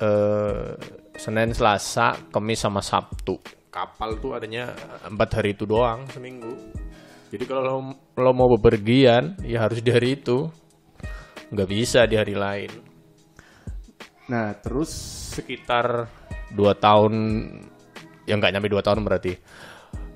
eh, 0.03 0.75
Senin, 1.15 1.56
Selasa, 1.56 2.19
Kamis 2.27 2.60
sama 2.60 2.84
Sabtu. 2.84 3.39
Kapal 3.74 4.22
tuh 4.22 4.38
adanya 4.38 4.70
empat 5.02 5.42
hari 5.42 5.58
itu 5.58 5.66
doang 5.66 6.06
seminggu. 6.14 6.54
Jadi 7.34 7.50
kalau 7.50 7.62
lo, 7.66 7.78
lo 8.22 8.32
mau 8.38 8.46
bepergian, 8.54 9.42
ya 9.42 9.66
harus 9.66 9.82
di 9.82 9.90
hari 9.90 10.22
itu. 10.22 10.46
Nggak 11.50 11.70
bisa 11.74 12.06
di 12.06 12.14
hari 12.14 12.38
lain. 12.38 12.70
nah 14.30 14.54
terus 14.56 14.94
Sekitar 15.34 16.06
2 16.54 16.62
tahun, 16.78 17.14
ya 18.30 18.38
nggak 18.38 18.54
nyampe 18.54 18.70
2 18.70 18.86
tahun 18.86 19.02
berarti. 19.02 19.34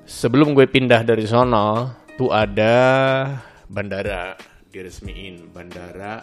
Sebelum 0.06 0.54
gue 0.54 0.70
pindah 0.70 1.02
dari 1.02 1.26
sono, 1.26 1.98
tuh 2.22 2.30
ada 2.30 2.78
bandara 3.66 4.38
diresmiin. 4.70 5.50
Bandara, 5.50 6.22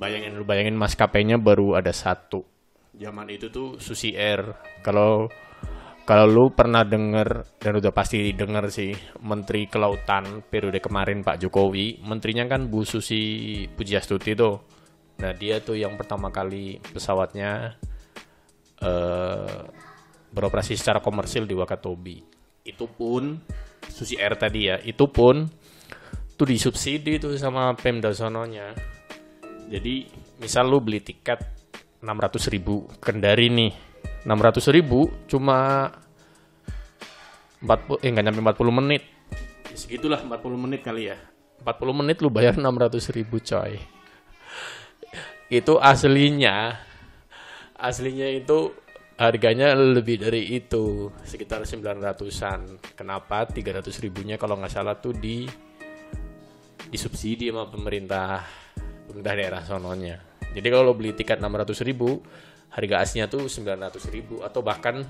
bayangin 0.00 0.40
lu 0.40 0.48
bayangin 0.48 0.80
maskapainya 0.80 1.36
baru 1.36 1.76
ada 1.76 1.92
satu. 1.92 2.40
Zaman 2.96 3.28
itu 3.28 3.52
tuh 3.52 3.76
Susi 3.76 4.16
Air. 4.16 4.56
Kalau 4.80 5.28
kalau 6.04 6.28
lu 6.28 6.44
pernah 6.52 6.84
denger 6.84 7.56
dan 7.56 7.80
udah 7.80 7.88
pasti 7.88 8.36
denger 8.36 8.68
sih 8.68 8.92
Menteri 9.24 9.64
Kelautan 9.72 10.44
periode 10.44 10.76
kemarin 10.76 11.24
Pak 11.24 11.40
Jokowi, 11.40 12.04
menterinya 12.04 12.44
kan 12.44 12.68
Bu 12.68 12.84
Susi 12.84 13.64
Pujiastuti 13.72 14.36
tuh. 14.36 14.60
Nah 15.24 15.32
dia 15.32 15.64
tuh 15.64 15.80
yang 15.80 15.96
pertama 15.96 16.28
kali 16.28 16.76
pesawatnya 16.92 17.80
eh, 18.84 19.60
beroperasi 20.28 20.76
secara 20.76 21.00
komersil 21.00 21.48
di 21.48 21.56
Wakatobi. 21.56 22.20
Itu 22.68 22.84
pun 22.84 23.40
Susi 23.88 24.20
Air 24.20 24.36
tadi 24.36 24.68
ya, 24.68 24.76
itu 24.84 25.08
pun 25.08 25.48
tuh 26.36 26.46
disubsidi 26.46 27.16
tuh 27.16 27.32
sama 27.40 27.72
Pemda 27.80 28.12
sononya. 28.12 28.76
Jadi 29.72 30.04
misal 30.36 30.68
lu 30.68 30.84
beli 30.84 31.00
tiket 31.00 31.40
600 32.04 32.52
ribu 32.52 32.84
Kendari 33.00 33.48
nih 33.48 33.93
600 34.24 34.74
ribu 34.74 35.12
cuma 35.28 35.88
40 37.60 38.04
eh 38.04 38.08
nggak 38.12 38.24
nyampe 38.24 38.40
40 38.40 38.78
menit. 38.80 39.02
Ya, 39.72 39.76
segitulah 39.76 40.20
40 40.20 40.56
menit 40.56 40.80
kali 40.84 41.12
ya. 41.12 41.16
40 41.64 42.00
menit 42.00 42.20
lu 42.20 42.28
bayar 42.28 42.56
600 42.56 43.16
ribu 43.16 43.40
coy. 43.40 43.80
Itu 45.48 45.76
aslinya 45.80 46.76
aslinya 47.74 48.28
itu 48.32 48.72
harganya 49.14 49.76
lebih 49.76 50.24
dari 50.24 50.56
itu 50.56 51.12
sekitar 51.22 51.62
900an 51.62 52.94
kenapa? 52.98 53.46
300 53.46 53.86
ribunya 54.02 54.40
kalau 54.40 54.58
nggak 54.58 54.72
salah 54.72 54.96
tuh 54.98 55.14
di 55.14 55.46
disubsidi 56.88 57.50
sama 57.50 57.68
pemerintah 57.70 58.42
pemerintah 59.06 59.34
daerah 59.36 59.62
sononya. 59.62 60.16
Jadi 60.54 60.66
kalau 60.70 60.90
lo 60.90 60.94
beli 60.94 61.14
tiket 61.14 61.42
600 61.42 61.86
ribu 61.86 62.22
harga 62.74 63.06
aslinya 63.06 63.30
tuh 63.30 63.46
900 63.46 64.02
ribu 64.10 64.42
atau 64.42 64.58
bahkan 64.58 65.06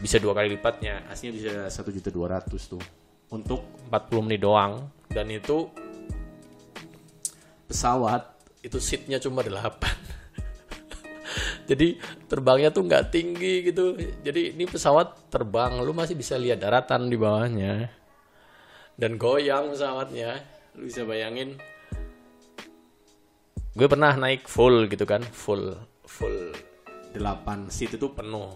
bisa 0.00 0.16
dua 0.16 0.32
kali 0.32 0.56
lipatnya. 0.56 1.04
Aslinya 1.12 1.32
bisa 1.36 1.52
satu 1.68 1.92
juta 1.92 2.08
dua 2.08 2.40
ratus 2.40 2.72
tuh. 2.72 2.80
Untuk 3.28 3.60
40 3.92 4.24
menit 4.24 4.40
doang. 4.40 4.88
Dan 5.12 5.28
itu 5.28 5.68
pesawat. 7.68 8.40
itu 8.58 8.74
seatnya 8.82 9.22
cuma 9.22 9.46
8 9.46 9.54
jadi 11.70 11.94
terbangnya 12.26 12.74
tuh 12.74 12.90
nggak 12.90 13.14
tinggi 13.14 13.70
gitu. 13.70 13.94
Jadi 14.26 14.58
ini 14.58 14.66
pesawat 14.66 15.30
terbang. 15.30 15.78
Lu 15.78 15.94
masih 15.94 16.18
bisa 16.18 16.34
lihat 16.34 16.58
daratan 16.58 17.06
di 17.06 17.14
bawahnya. 17.14 17.86
Dan 18.98 19.14
goyang 19.14 19.70
pesawatnya. 19.70 20.42
Lu 20.74 20.90
bisa 20.90 21.06
bayangin. 21.06 21.54
Gue 23.78 23.86
pernah 23.86 24.10
naik 24.18 24.50
full 24.50 24.90
gitu 24.90 25.06
kan. 25.06 25.22
Full 25.22 25.78
full 26.02 26.67
8 27.16 27.72
seat 27.72 27.96
itu 27.96 28.12
penuh. 28.12 28.50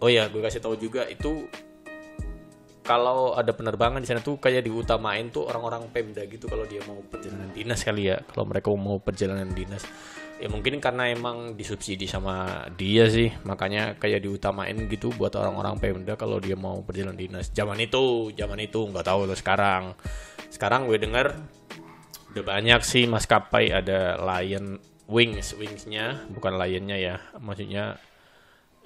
Oh 0.00 0.08
ya 0.08 0.32
gue 0.32 0.40
kasih 0.40 0.64
tahu 0.64 0.80
juga 0.80 1.04
itu 1.08 1.44
kalau 2.80 3.36
ada 3.38 3.54
penerbangan 3.54 4.02
di 4.02 4.08
sana 4.08 4.18
tuh 4.18 4.40
kayak 4.40 4.66
diutamain 4.66 5.30
tuh 5.30 5.46
orang-orang 5.46 5.86
Pemda 5.92 6.26
gitu 6.26 6.50
kalau 6.50 6.66
dia 6.66 6.82
mau 6.88 6.98
perjalanan 7.06 7.52
dinas 7.54 7.84
kali 7.84 8.10
ya. 8.10 8.18
Kalau 8.24 8.48
mereka 8.48 8.72
mau 8.74 8.98
perjalanan 8.98 9.52
dinas. 9.52 9.84
Ya 10.40 10.48
mungkin 10.48 10.80
karena 10.80 11.12
emang 11.12 11.52
disubsidi 11.54 12.08
sama 12.08 12.64
dia 12.74 13.06
sih 13.12 13.28
makanya 13.44 14.00
kayak 14.00 14.24
diutamain 14.24 14.74
gitu 14.88 15.12
buat 15.14 15.36
orang-orang 15.36 15.76
Pemda 15.78 16.16
kalau 16.16 16.40
dia 16.40 16.56
mau 16.56 16.80
perjalanan 16.80 17.20
dinas. 17.20 17.52
Zaman 17.52 17.78
itu 17.78 18.32
zaman 18.34 18.58
itu 18.58 18.80
nggak 18.88 19.06
tahu 19.06 19.28
tuh 19.28 19.38
sekarang. 19.38 19.94
Sekarang 20.48 20.88
gue 20.88 20.98
denger 20.98 21.36
udah 22.34 22.44
banyak 22.46 22.80
sih 22.82 23.04
maskapai 23.06 23.70
ada 23.70 24.18
Lion 24.18 24.89
Wings 25.10 25.58
Wingsnya 25.58 26.30
bukan 26.30 26.54
Lionnya 26.54 26.94
ya. 26.94 27.16
Maksudnya 27.42 27.98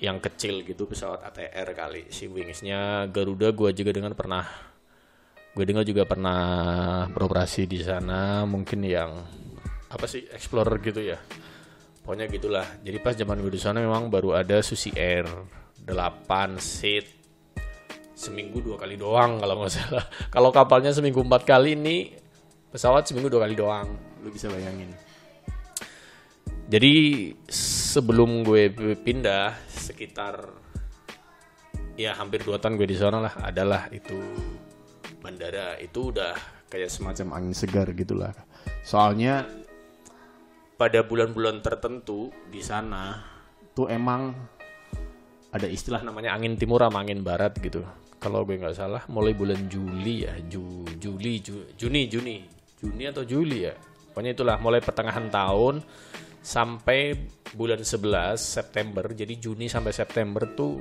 yang 0.00 0.24
kecil 0.24 0.64
gitu 0.64 0.88
pesawat 0.88 1.20
ATR 1.20 1.68
kali. 1.76 2.08
Si 2.08 2.24
Wingsnya 2.24 3.12
Garuda 3.12 3.52
gue 3.52 3.70
juga 3.76 3.92
dengan 3.92 4.16
pernah. 4.16 4.48
Gue 5.52 5.68
dengar 5.68 5.84
juga 5.84 6.08
pernah 6.08 7.04
beroperasi 7.12 7.68
di 7.68 7.84
sana 7.84 8.48
mungkin 8.48 8.82
yang 8.88 9.20
apa 9.92 10.08
sih 10.08 10.24
explorer 10.32 10.80
gitu 10.80 11.04
ya. 11.04 11.20
Pokoknya 12.00 12.26
gitulah. 12.32 12.66
Jadi 12.80 12.96
pas 13.04 13.12
zaman 13.12 13.44
gue 13.44 13.52
di 13.52 13.60
sana 13.60 13.84
memang 13.84 14.08
baru 14.08 14.32
ada 14.40 14.64
Susi 14.64 14.96
Air. 14.96 15.28
8 15.84 16.56
seat. 16.56 17.04
Seminggu 18.16 18.64
dua 18.64 18.80
kali 18.80 18.96
doang 18.96 19.36
kalau 19.36 19.60
nggak 19.60 19.72
salah. 19.76 20.06
Kalau 20.34 20.48
kapalnya 20.48 20.94
seminggu 20.96 21.20
empat 21.20 21.44
kali 21.44 21.76
ini 21.76 22.16
pesawat 22.72 23.04
seminggu 23.04 23.28
dua 23.28 23.44
kali 23.44 23.52
doang. 23.52 23.92
Lu 24.24 24.32
bisa 24.32 24.48
bayangin 24.48 25.03
jadi 26.64 26.94
sebelum 27.48 28.40
gue 28.40 28.72
pindah 29.04 29.52
sekitar 29.68 30.48
ya 31.94 32.16
hampir 32.16 32.42
dua 32.42 32.56
tahun 32.56 32.80
gue 32.80 32.88
di 32.88 32.98
sana 32.98 33.20
lah. 33.20 33.34
Adalah 33.44 33.92
itu 33.92 34.16
bandara. 35.20 35.76
Itu 35.76 36.08
udah 36.10 36.32
kayak 36.72 36.88
semacam 36.90 37.36
angin 37.36 37.54
segar 37.54 37.86
gitulah. 37.92 38.32
Soalnya 38.80 39.44
pada 40.74 41.04
bulan-bulan 41.06 41.62
tertentu 41.62 42.34
di 42.50 42.64
sana 42.64 43.22
tuh 43.76 43.86
emang 43.92 44.34
ada 45.54 45.70
istilah 45.70 46.02
namanya 46.02 46.34
angin 46.34 46.58
timur 46.58 46.82
sama 46.82 47.04
angin 47.04 47.22
barat 47.22 47.54
gitu. 47.60 47.84
Kalau 48.18 48.42
gue 48.48 48.56
nggak 48.56 48.74
salah 48.74 49.04
mulai 49.12 49.36
bulan 49.36 49.68
Juli 49.68 50.24
ya. 50.24 50.34
Ju, 50.48 50.88
Juli 50.96 51.44
Ju, 51.44 51.76
Juni 51.76 52.08
Juni. 52.08 52.40
Juni 52.80 53.04
atau 53.04 53.22
Juli 53.22 53.68
ya. 53.68 53.76
Pokoknya 54.10 54.32
itulah 54.32 54.56
mulai 54.58 54.80
pertengahan 54.80 55.28
tahun 55.28 55.84
sampai 56.44 57.16
bulan 57.56 57.80
11 57.80 58.36
September 58.36 59.08
jadi 59.16 59.32
Juni 59.40 59.72
sampai 59.72 59.96
September 59.96 60.44
tuh 60.52 60.76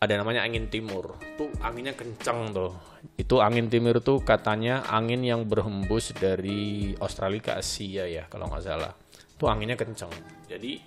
ada 0.00 0.16
namanya 0.18 0.42
angin 0.42 0.66
timur. 0.66 1.14
Tuh 1.38 1.52
anginnya 1.62 1.94
kencang 1.94 2.50
tuh. 2.50 2.72
Itu 3.14 3.38
angin 3.38 3.70
timur 3.70 4.02
tuh 4.02 4.24
katanya 4.26 4.82
angin 4.90 5.22
yang 5.22 5.46
berhembus 5.46 6.10
dari 6.16 6.90
Australia 6.98 7.40
ke 7.40 7.52
Asia 7.62 8.04
ya 8.10 8.26
kalau 8.26 8.50
nggak 8.50 8.64
salah. 8.64 8.90
Tuh 9.38 9.46
anginnya 9.46 9.78
kencang 9.78 10.10
jadi 10.50 10.82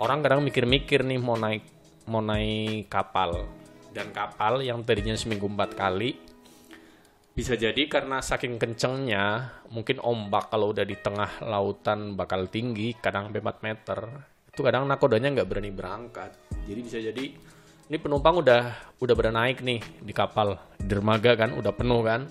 orang 0.00 0.22
kadang 0.22 0.40
mikir-mikir 0.46 1.02
nih 1.02 1.18
mau 1.18 1.34
naik 1.34 1.66
mau 2.06 2.22
naik 2.22 2.86
kapal. 2.86 3.58
Dan 3.90 4.14
kapal 4.14 4.62
yang 4.62 4.86
tadinya 4.86 5.18
seminggu 5.18 5.50
empat 5.50 5.74
kali 5.74 6.29
bisa 7.30 7.54
jadi 7.54 7.86
karena 7.86 8.18
saking 8.18 8.58
kencengnya 8.58 9.54
mungkin 9.70 10.02
ombak 10.02 10.50
kalau 10.50 10.74
udah 10.74 10.82
di 10.82 10.98
tengah 10.98 11.46
lautan 11.46 12.18
bakal 12.18 12.50
tinggi 12.50 12.98
kadang 12.98 13.30
sampai 13.30 13.42
4 13.42 13.66
meter. 13.66 13.98
Itu 14.50 14.60
kadang 14.66 14.84
nakodanya 14.90 15.30
nggak 15.30 15.48
berani 15.48 15.70
berangkat. 15.70 16.34
Jadi 16.66 16.80
bisa 16.82 16.98
jadi 16.98 17.24
ini 17.90 17.96
penumpang 17.98 18.42
udah 18.42 18.94
udah 18.98 19.14
pada 19.14 19.30
naik 19.30 19.62
nih 19.62 19.80
di 20.02 20.12
kapal 20.14 20.58
dermaga 20.78 21.38
kan 21.38 21.54
udah 21.54 21.72
penuh 21.74 22.02
kan. 22.02 22.26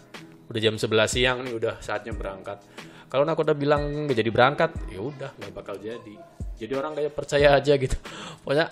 Udah 0.52 0.60
jam 0.60 0.76
11 0.76 0.88
siang 1.08 1.38
nih 1.48 1.54
udah 1.56 1.80
saatnya 1.80 2.12
berangkat. 2.16 2.60
Kalau 3.08 3.24
nakoda 3.24 3.56
bilang 3.56 4.06
nggak 4.06 4.18
jadi 4.20 4.32
berangkat 4.32 4.72
ya 4.92 5.00
udah 5.00 5.32
nggak 5.36 5.54
bakal 5.56 5.76
jadi. 5.80 6.16
Jadi 6.60 6.74
orang 6.76 6.92
kayak 6.92 7.16
percaya 7.16 7.56
aja 7.56 7.74
gitu. 7.80 7.96
Pokoknya 8.44 8.68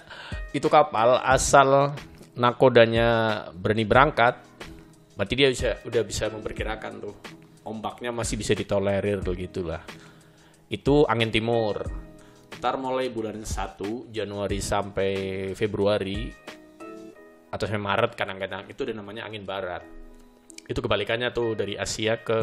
itu 0.52 0.68
kapal 0.68 1.24
asal 1.24 1.96
nakodanya 2.36 3.42
berani 3.56 3.88
berangkat 3.88 4.47
berarti 5.18 5.34
dia 5.34 5.50
bisa 5.50 5.82
udah 5.82 6.02
bisa 6.06 6.30
memperkirakan 6.30 6.94
tuh 7.02 7.16
ombaknya 7.66 8.14
masih 8.14 8.38
bisa 8.38 8.54
ditolerir 8.54 9.20
gitulah 9.34 9.82
itu 10.68 11.08
angin 11.08 11.32
timur. 11.32 11.80
Ntar 12.60 12.76
mulai 12.82 13.08
bulan 13.08 13.40
1 13.40 14.12
Januari 14.12 14.60
sampai 14.60 15.12
Februari 15.56 16.28
atau 17.48 17.64
sampai 17.64 17.80
Maret 17.80 18.12
kadang-kadang 18.20 18.68
itu 18.68 18.84
ada 18.84 18.94
namanya 19.00 19.24
angin 19.24 19.48
barat. 19.48 19.86
Itu 20.68 20.84
kebalikannya 20.84 21.32
tuh 21.32 21.56
dari 21.56 21.80
Asia 21.80 22.20
ke 22.20 22.40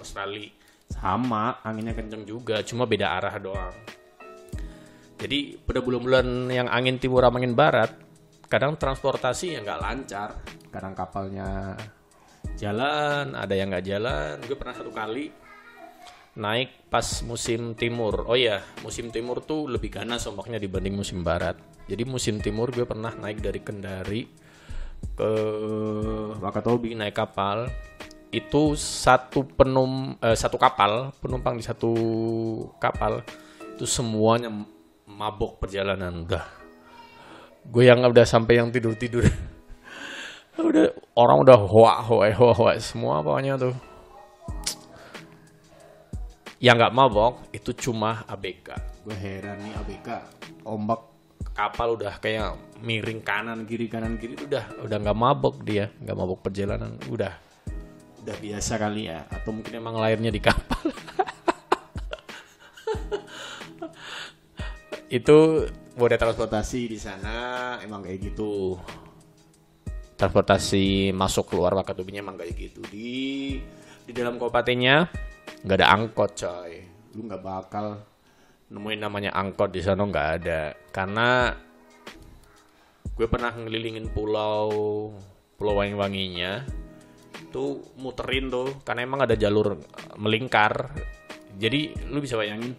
Australia. 0.00 0.48
Sama 0.88 1.60
anginnya 1.60 1.92
kenceng 1.92 2.24
juga 2.24 2.64
cuma 2.64 2.88
beda 2.88 3.20
arah 3.20 3.36
doang. 3.36 3.76
Jadi 5.20 5.60
pada 5.60 5.84
bulan-bulan 5.84 6.48
yang 6.48 6.68
angin 6.72 6.96
timur 6.96 7.20
sama 7.20 7.36
angin 7.36 7.52
barat 7.52 7.92
kadang 8.52 8.76
transportasi 8.76 9.56
yang 9.56 9.64
nggak 9.64 9.80
lancar. 9.80 10.28
Kadang 10.68 10.92
kapalnya 10.92 11.72
jalan 12.60 13.32
ada 13.32 13.54
yang 13.56 13.72
nggak 13.72 13.86
jalan. 13.88 14.36
Gue 14.44 14.60
pernah 14.60 14.76
satu 14.76 14.92
kali 14.92 15.32
naik 16.36 16.92
pas 16.92 17.24
musim 17.24 17.72
timur. 17.72 18.28
Oh 18.28 18.36
ya 18.36 18.60
musim 18.84 19.08
timur 19.08 19.40
tuh 19.40 19.72
lebih 19.72 19.88
ganas 19.88 20.28
ombaknya 20.28 20.60
dibanding 20.60 20.92
musim 20.92 21.24
barat. 21.24 21.56
Jadi 21.88 22.04
musim 22.04 22.44
timur 22.44 22.68
gue 22.68 22.84
pernah 22.84 23.16
naik 23.16 23.40
dari 23.40 23.60
Kendari 23.64 24.28
ke 25.16 25.32
Wakatobi. 26.36 26.92
naik 26.92 27.16
kapal. 27.16 27.72
Itu 28.28 28.76
satu 28.76 29.48
penum 29.48 30.20
eh, 30.20 30.36
satu 30.36 30.60
kapal 30.60 31.16
penumpang 31.24 31.56
di 31.56 31.64
satu 31.64 31.92
kapal 32.76 33.24
itu 33.76 33.88
semuanya 33.88 34.52
mabok 35.08 35.60
perjalanan. 35.60 36.24
Udah 36.24 36.61
gue 37.68 37.84
yang 37.86 38.02
udah 38.02 38.26
sampai 38.26 38.58
yang 38.58 38.74
tidur 38.74 38.98
tidur 38.98 39.22
udah 40.58 40.92
orang 41.16 41.38
udah 41.44 41.58
hoa 41.68 42.02
hoa 42.04 42.28
hoa 42.32 42.52
hoa 42.54 42.72
semua 42.80 43.22
pokoknya 43.24 43.56
tuh. 43.60 43.74
Yang 46.62 46.76
nggak 46.78 46.94
mabok 46.94 47.34
itu 47.50 47.74
cuma 47.74 48.22
ABK 48.30 48.92
gue 49.02 49.16
heran 49.18 49.58
nih 49.62 49.74
ABK 49.82 50.08
ombak. 50.62 51.10
Kapal 51.52 52.00
udah 52.00 52.16
kayak 52.16 52.56
miring 52.80 53.20
kanan 53.20 53.68
kiri 53.68 53.84
kanan 53.84 54.16
kiri 54.16 54.40
udah 54.40 54.72
udah 54.88 54.96
nggak 54.96 55.18
mabok 55.18 55.60
dia. 55.60 55.92
Nggak 56.00 56.16
mabok 56.16 56.40
perjalanan 56.48 56.96
udah. 57.12 57.34
Udah 58.24 58.36
biasa 58.40 58.78
kali 58.80 59.10
ya. 59.10 59.26
Atau 59.28 59.52
mungkin 59.52 59.76
emang 59.76 60.00
lahirnya 60.00 60.32
di 60.32 60.40
kapal. 60.40 60.88
Itu 65.18 65.68
moda 66.02 66.18
transportasi 66.18 66.90
di 66.90 66.98
sana 66.98 67.78
emang 67.78 68.02
kayak 68.02 68.34
gitu. 68.34 68.74
Transportasi 70.18 71.14
masuk 71.14 71.54
keluar 71.54 71.78
Wakatobinya 71.78 72.26
emang 72.26 72.34
kayak 72.34 72.58
gitu. 72.58 72.82
Di 72.90 73.54
di 74.02 74.10
dalam 74.10 74.34
kabupatennya 74.34 75.06
nggak 75.62 75.78
ada 75.78 75.88
angkot 75.94 76.30
coy. 76.34 76.72
Lu 77.14 77.30
nggak 77.30 77.42
bakal. 77.46 78.02
Nemuin 78.74 78.98
namanya 78.98 79.30
angkot 79.30 79.70
di 79.70 79.78
sana 79.78 80.02
nggak 80.02 80.28
ada. 80.42 80.74
Karena 80.90 81.54
gue 83.14 83.26
pernah 83.30 83.54
ngelilingin 83.54 84.10
pulau 84.10 84.66
pulau 85.54 85.74
wangi-wanginya. 85.78 86.66
Tuh 87.54 87.94
muterin 88.02 88.50
tuh 88.50 88.82
karena 88.82 89.06
emang 89.06 89.22
ada 89.22 89.38
jalur 89.38 89.78
melingkar. 90.18 90.90
Jadi 91.62 91.94
lu 92.10 92.18
bisa 92.18 92.34
bayangin 92.34 92.74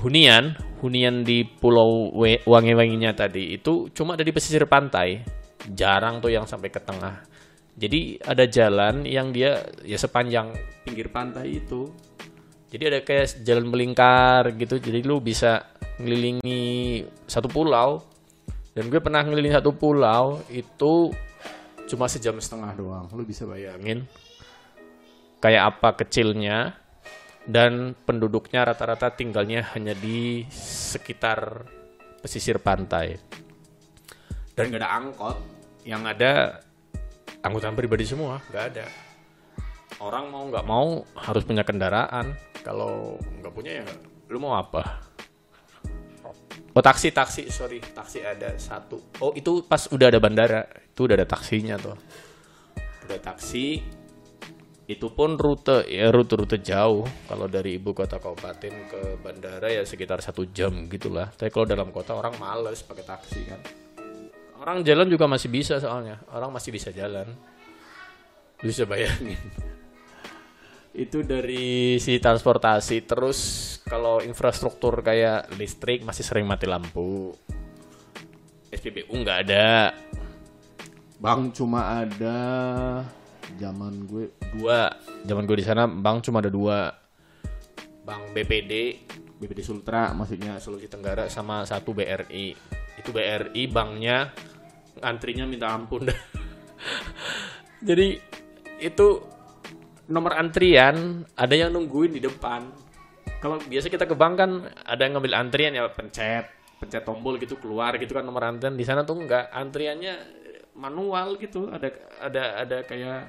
hunian 0.00 0.56
hunian 0.82 1.22
di 1.22 1.44
pulau 1.46 2.10
wangi-wanginya 2.48 3.14
tadi 3.14 3.54
itu 3.54 3.92
cuma 3.94 4.18
ada 4.18 4.24
di 4.26 4.32
pesisir 4.34 4.66
pantai. 4.66 5.22
Jarang 5.62 6.18
tuh 6.18 6.34
yang 6.34 6.42
sampai 6.42 6.74
ke 6.74 6.82
tengah. 6.82 7.22
Jadi 7.78 8.18
ada 8.18 8.44
jalan 8.50 9.06
yang 9.06 9.30
dia 9.30 9.62
ya 9.86 9.94
sepanjang 9.94 10.50
pinggir 10.82 11.06
pantai 11.06 11.62
itu. 11.62 11.86
Jadi 12.66 12.82
ada 12.88 12.98
kayak 13.06 13.46
jalan 13.46 13.70
melingkar 13.70 14.58
gitu. 14.58 14.82
Jadi 14.82 15.06
lu 15.06 15.22
bisa 15.22 15.70
ngelilingi 16.02 17.04
satu 17.30 17.46
pulau. 17.46 18.02
Dan 18.74 18.90
gue 18.90 18.98
pernah 18.98 19.22
ngelilingi 19.22 19.54
satu 19.54 19.70
pulau 19.70 20.42
itu 20.50 21.14
cuma 21.86 22.10
sejam 22.10 22.34
setengah 22.42 22.74
doang. 22.74 23.06
Lu 23.14 23.22
bisa 23.22 23.46
bayangin 23.46 24.02
kayak 25.42 25.74
apa 25.74 25.98
kecilnya 25.98 26.81
dan 27.46 27.98
penduduknya 28.06 28.62
rata-rata 28.62 29.10
tinggalnya 29.10 29.66
hanya 29.74 29.94
di 29.98 30.46
sekitar 30.52 31.66
pesisir 32.22 32.62
pantai. 32.62 33.18
Dan 34.54 34.70
gak 34.70 34.82
ada 34.84 34.90
angkot. 35.00 35.36
Yang 35.82 36.02
ada 36.14 36.32
angkutan 37.42 37.74
pribadi 37.74 38.06
semua 38.06 38.38
nggak 38.48 38.64
ada. 38.74 38.86
Orang 39.98 40.30
mau 40.30 40.46
nggak 40.46 40.66
mau 40.66 41.02
harus 41.18 41.42
punya 41.42 41.66
kendaraan. 41.66 42.38
Kalau 42.62 43.18
nggak 43.42 43.52
punya 43.52 43.82
ya 43.82 43.86
lu 44.30 44.38
mau 44.38 44.54
apa? 44.54 45.02
Oh 46.72 46.80
taksi 46.80 47.10
taksi 47.10 47.50
sorry. 47.50 47.82
Taksi 47.82 48.22
ada 48.22 48.54
satu. 48.56 49.02
Oh 49.18 49.34
itu 49.34 49.66
pas 49.66 49.90
udah 49.90 50.08
ada 50.08 50.22
bandara. 50.22 50.64
Itu 50.94 51.10
udah 51.10 51.18
ada 51.18 51.26
taksinya 51.26 51.76
tuh. 51.76 51.98
Udah 53.10 53.18
taksi 53.18 53.82
itu 54.94 55.08
pun 55.12 55.40
rute 55.40 55.88
ya 55.88 56.12
rute-rute 56.12 56.60
jauh. 56.60 57.08
Kalau 57.26 57.46
dari 57.48 57.80
ibu 57.80 57.96
kota 57.96 58.20
kabupaten 58.20 58.74
ke 58.88 59.00
bandara 59.20 59.68
ya 59.72 59.82
sekitar 59.82 60.20
satu 60.20 60.48
jam 60.52 60.88
gitulah. 60.92 61.32
Tapi 61.32 61.48
kalau 61.48 61.64
dalam 61.64 61.88
kota 61.88 62.12
orang 62.12 62.36
males 62.36 62.84
pakai 62.84 63.04
taksi 63.04 63.40
kan. 63.48 63.60
Orang 64.60 64.86
jalan 64.86 65.08
juga 65.10 65.26
masih 65.26 65.48
bisa 65.50 65.80
soalnya. 65.80 66.22
Orang 66.30 66.52
masih 66.54 66.70
bisa 66.70 66.94
jalan. 66.94 67.26
Bisa 68.62 68.86
bayangin. 68.86 69.40
Itu 70.92 71.24
dari 71.24 71.96
si 71.98 72.20
transportasi. 72.20 73.02
Terus 73.08 73.38
kalau 73.88 74.20
infrastruktur 74.20 75.00
kayak 75.00 75.50
listrik 75.56 76.04
masih 76.04 76.22
sering 76.22 76.44
mati 76.44 76.68
lampu. 76.68 77.32
SPBU 78.70 79.10
nggak 79.10 79.38
ada. 79.48 79.96
Bang 81.22 81.54
cuma 81.54 82.02
ada 82.02 82.40
Zaman 83.58 84.06
gue 84.06 84.32
dua. 84.56 84.92
Zaman 85.26 85.44
gue 85.46 85.56
di 85.58 85.66
sana 85.66 85.86
bank 85.86 86.26
cuma 86.26 86.42
ada 86.42 86.50
dua. 86.52 86.92
Bank 88.02 88.34
BPD 88.34 88.72
BPD 89.42 89.62
Sultra 89.62 90.14
maksudnya 90.14 90.58
Sulawesi 90.62 90.86
Tenggara 90.86 91.26
sama 91.26 91.66
satu 91.66 91.90
BRI 91.90 92.54
itu 92.98 93.10
BRI 93.10 93.62
banknya 93.66 94.30
antrinya 95.02 95.42
minta 95.46 95.74
ampun. 95.74 96.06
Dah. 96.06 96.18
jadi 97.88 98.18
itu 98.78 99.06
nomor 100.10 100.34
antrian 100.38 101.26
ada 101.34 101.54
yang 101.54 101.74
nungguin 101.74 102.14
di 102.14 102.22
depan. 102.22 102.70
Kalau 103.42 103.58
biasa 103.58 103.90
kita 103.90 104.06
ke 104.06 104.14
bank 104.14 104.34
kan 104.38 104.50
ada 104.86 105.02
yang 105.02 105.18
ngambil 105.18 105.34
antrian 105.34 105.74
ya 105.74 105.90
pencet 105.90 106.46
pencet 106.78 107.06
tombol 107.06 107.38
gitu 107.38 107.58
keluar 107.58 107.94
gitu 107.98 108.14
kan 108.14 108.22
nomor 108.22 108.46
antrian. 108.46 108.78
Di 108.78 108.86
sana 108.86 109.02
tuh 109.02 109.22
enggak 109.22 109.50
antriannya 109.50 110.41
manual 110.76 111.36
gitu. 111.40 111.68
Ada 111.68 111.88
ada 112.20 112.42
ada 112.64 112.78
kayak 112.84 113.20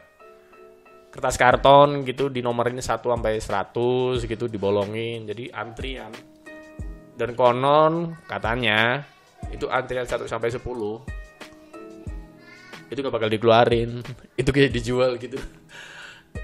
kertas 1.14 1.38
karton 1.38 2.02
gitu 2.08 2.30
di 2.34 2.42
nomorin 2.42 2.82
1 2.82 2.86
sampai 2.86 3.38
100 3.38 4.26
gitu 4.26 4.46
dibolongin. 4.50 5.30
Jadi 5.30 5.54
antrian. 5.54 6.12
Dan 7.14 7.38
konon 7.38 8.18
katanya 8.26 9.06
itu 9.54 9.70
antrian 9.70 10.08
1 10.08 10.26
sampai 10.26 10.50
10 10.50 10.62
itu 12.90 13.00
gak 13.02 13.14
bakal 13.14 13.30
dikeluarin. 13.30 14.06
Itu 14.42 14.54
kayak 14.54 14.70
dijual 14.70 15.18
gitu. 15.18 15.42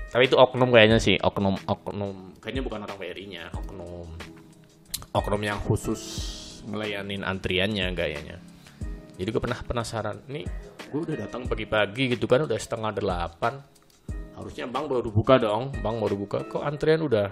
Tapi 0.09 0.25
itu 0.25 0.33
oknum 0.33 0.73
kayaknya 0.73 0.97
sih 0.97 1.13
oknum 1.21 1.61
oknum. 1.69 2.33
Kayaknya 2.41 2.63
bukan 2.65 2.81
orang 2.89 2.97
BRI-nya 2.97 3.53
oknum. 3.53 4.09
Oknum 5.13 5.41
yang 5.45 5.61
khusus 5.61 6.01
ngelayanin 6.65 7.21
antriannya 7.21 7.93
gayanya 7.93 8.41
jadi 9.19 9.35
gue 9.35 9.41
pernah 9.43 9.59
penasaran 9.59 10.23
nih 10.31 10.47
gue 10.89 11.01
udah 11.05 11.17
datang 11.29 11.45
pagi-pagi 11.45 12.17
gitu 12.17 12.25
kan 12.25 12.49
udah 12.49 12.57
setengah 12.57 12.91
delapan. 12.97 13.61
Harusnya 14.33 14.65
bank 14.65 14.89
baru 14.89 15.09
buka 15.13 15.37
dong. 15.37 15.69
Bank 15.85 15.95
baru 16.01 16.15
buka. 16.17 16.37
Kok 16.49 16.65
antrian 16.65 17.05
udah 17.05 17.29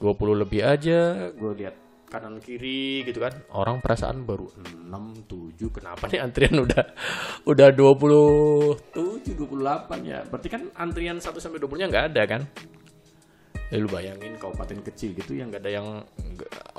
20 0.00 0.42
lebih 0.42 0.64
aja? 0.64 1.28
Gue 1.36 1.52
lihat 1.52 1.76
kanan 2.08 2.40
kiri 2.40 3.04
gitu 3.04 3.20
kan. 3.20 3.36
Orang 3.52 3.84
perasaan 3.84 4.24
baru 4.24 4.48
6 4.88 5.28
7 5.28 5.76
kenapa 5.76 6.08
nih 6.08 6.24
antrian 6.24 6.56
udah 6.64 6.84
udah 7.44 7.68
27 7.76 8.96
28 8.96 10.08
ya? 10.08 10.24
Berarti 10.24 10.48
kan 10.48 10.62
antrian 10.80 11.20
1 11.20 11.28
sampai 11.36 11.60
20 11.60 11.80
nya 11.84 11.86
nggak 11.92 12.06
ada 12.16 12.22
kan? 12.24 12.42
Ya 13.68 13.76
lu 13.76 13.88
bayangin 13.92 14.40
kabupaten 14.40 14.80
kecil 14.80 15.12
gitu 15.12 15.36
yang 15.36 15.52
nggak 15.52 15.60
ada 15.60 15.72
yang 15.76 16.00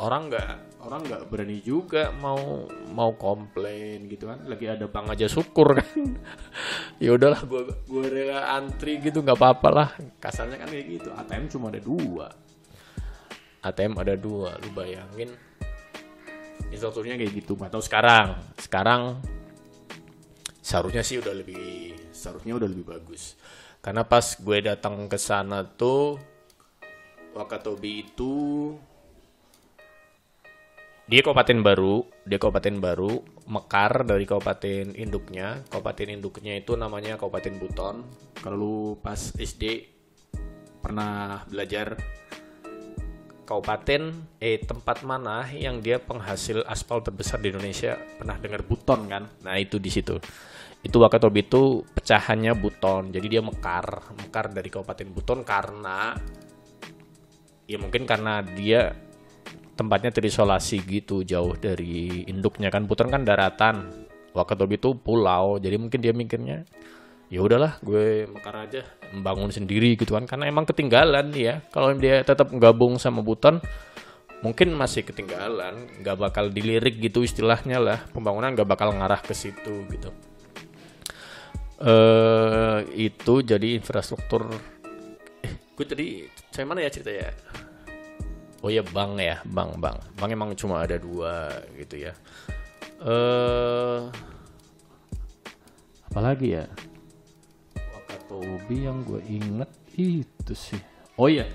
orang 0.01 0.33
nggak 0.33 0.49
orang 0.79 1.03
nggak 1.03 1.27
berani 1.27 1.59
juga 1.59 2.11
mau 2.15 2.67
mau 2.95 3.11
komplain 3.19 4.07
gitu 4.07 4.31
kan. 4.31 4.47
Lagi 4.47 4.65
ada 4.71 4.87
bank 4.87 5.15
aja 5.15 5.27
syukur 5.27 5.77
kan. 5.79 5.89
Ya 7.03 7.15
udahlah 7.15 7.47
gua 7.47 7.63
gua 7.87 8.05
rela 8.11 8.59
antri 8.59 8.99
gitu 8.99 9.23
nggak 9.23 9.39
apa-apa 9.39 9.69
lah. 9.71 9.89
Kasarnya 10.19 10.59
kan 10.59 10.67
kayak 10.67 10.87
gitu 10.99 11.09
ATM 11.15 11.45
cuma 11.47 11.71
ada 11.71 11.79
dua. 11.79 12.27
ATM 13.63 13.93
ada 13.99 14.15
dua 14.19 14.55
lu 14.59 14.69
bayangin. 14.75 15.31
Instrukturnya 16.71 17.15
kayak 17.15 17.33
gitu 17.39 17.55
nggak 17.55 17.71
tahu 17.71 17.83
sekarang. 17.83 18.35
Sekarang 18.59 19.01
seharusnya 20.59 21.03
sih 21.03 21.17
udah 21.23 21.33
lebih 21.33 21.95
seharusnya 22.11 22.59
udah 22.59 22.67
lebih 22.67 22.85
bagus. 22.87 23.39
Karena 23.79 24.03
pas 24.03 24.35
gue 24.35 24.59
datang 24.59 25.07
ke 25.07 25.15
sana 25.15 25.63
tuh 25.63 26.19
Wakatobi 27.31 28.11
itu 28.11 28.33
dia 31.09 31.25
kabupaten 31.25 31.65
baru, 31.65 32.05
dia 32.21 32.37
kabupaten 32.37 32.77
baru, 32.77 33.25
mekar 33.49 34.05
dari 34.05 34.29
kabupaten 34.29 34.93
induknya. 34.93 35.65
Kabupaten 35.65 36.13
induknya 36.13 36.53
itu 36.61 36.77
namanya 36.77 37.17
Kabupaten 37.17 37.57
Buton. 37.57 37.95
Kalau 38.37 38.93
pas 39.01 39.17
SD 39.17 39.89
pernah 40.85 41.41
belajar 41.49 41.97
kabupaten 43.49 44.01
eh 44.37 44.61
tempat 44.61 45.01
mana 45.01 45.49
yang 45.49 45.81
dia 45.81 45.97
penghasil 45.97 46.61
aspal 46.69 47.01
terbesar 47.01 47.41
di 47.41 47.49
Indonesia 47.49 47.97
pernah 47.97 48.37
dengar 48.37 48.61
Buton 48.61 49.09
kan 49.09 49.25
nah 49.41 49.57
itu 49.57 49.81
di 49.81 49.89
situ 49.89 50.21
itu 50.85 50.97
Wakatobi 51.01 51.49
itu 51.49 51.81
pecahannya 51.81 52.53
Buton 52.53 53.09
jadi 53.09 53.25
dia 53.25 53.41
mekar 53.41 54.13
mekar 54.21 54.53
dari 54.53 54.69
Kabupaten 54.69 55.09
Buton 55.09 55.41
karena 55.41 56.13
ya 57.65 57.81
mungkin 57.81 58.05
karena 58.05 58.45
dia 58.45 59.08
tempatnya 59.79 60.11
terisolasi 60.11 60.83
gitu 60.83 61.23
jauh 61.23 61.55
dari 61.55 62.27
induknya 62.27 62.67
kan. 62.67 62.83
Buton 62.83 63.07
kan 63.07 63.23
daratan 63.23 63.87
Wakatobi 64.35 64.75
itu 64.75 64.91
pulau. 64.99 65.55
Jadi 65.55 65.79
mungkin 65.79 65.99
dia 66.03 66.11
mikirnya 66.11 66.67
ya 67.29 67.45
udahlah 67.45 67.77
gue 67.85 68.25
mekar 68.25 68.65
aja 68.65 68.81
membangun 69.15 69.49
sendiri 69.55 69.95
gitu 69.95 70.19
kan. 70.19 70.27
Karena 70.27 70.51
emang 70.51 70.67
ketinggalan 70.67 71.31
ya. 71.31 71.63
Kalau 71.71 71.95
dia 71.95 72.21
tetap 72.27 72.51
gabung 72.59 72.99
sama 72.99 73.23
Buton 73.23 73.63
mungkin 74.43 74.75
masih 74.75 75.07
ketinggalan. 75.07 76.03
Nggak 76.03 76.17
bakal 76.19 76.51
dilirik 76.51 76.99
gitu 76.99 77.23
istilahnya 77.23 77.79
lah. 77.79 77.99
Pembangunan 78.11 78.51
nggak 78.51 78.67
bakal 78.67 78.91
ngarah 78.91 79.23
ke 79.23 79.31
situ 79.31 79.87
gitu. 79.87 80.11
Eh 81.79 82.83
itu 82.99 83.33
jadi 83.39 83.79
infrastruktur. 83.79 84.51
Eh 85.39 85.55
gue 85.55 85.85
tadi 85.87 86.27
saya 86.51 86.67
mana 86.67 86.83
ya 86.83 86.91
cerita 86.91 87.15
ya 87.15 87.31
oh 88.59 88.67
ya 88.67 88.83
bank 88.83 89.15
ya 89.19 89.39
bank 89.47 89.79
bank 89.79 89.97
bank 90.19 90.29
emang 90.29 90.51
cuma 90.55 90.83
ada 90.83 90.99
dua 90.99 91.63
gitu 91.79 91.95
ya. 91.95 92.13
Eh 92.99 93.99
apalagi 96.11 96.59
ya? 96.59 96.65
Wakatobi 97.95 98.77
yang 98.83 99.05
gue 99.07 99.21
inget 99.31 99.71
itu 99.95 100.51
sih. 100.51 100.81
Oh 101.15 101.31
iya 101.31 101.47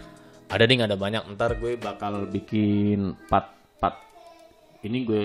ada 0.48 0.64
nih 0.64 0.88
ada 0.88 0.96
banyak. 0.96 1.28
Ntar 1.36 1.60
gue 1.60 1.76
bakal 1.76 2.24
bikin 2.30 3.12
part 3.28 3.52
part. 3.76 4.00
Ini 4.80 4.98
gue 5.04 5.24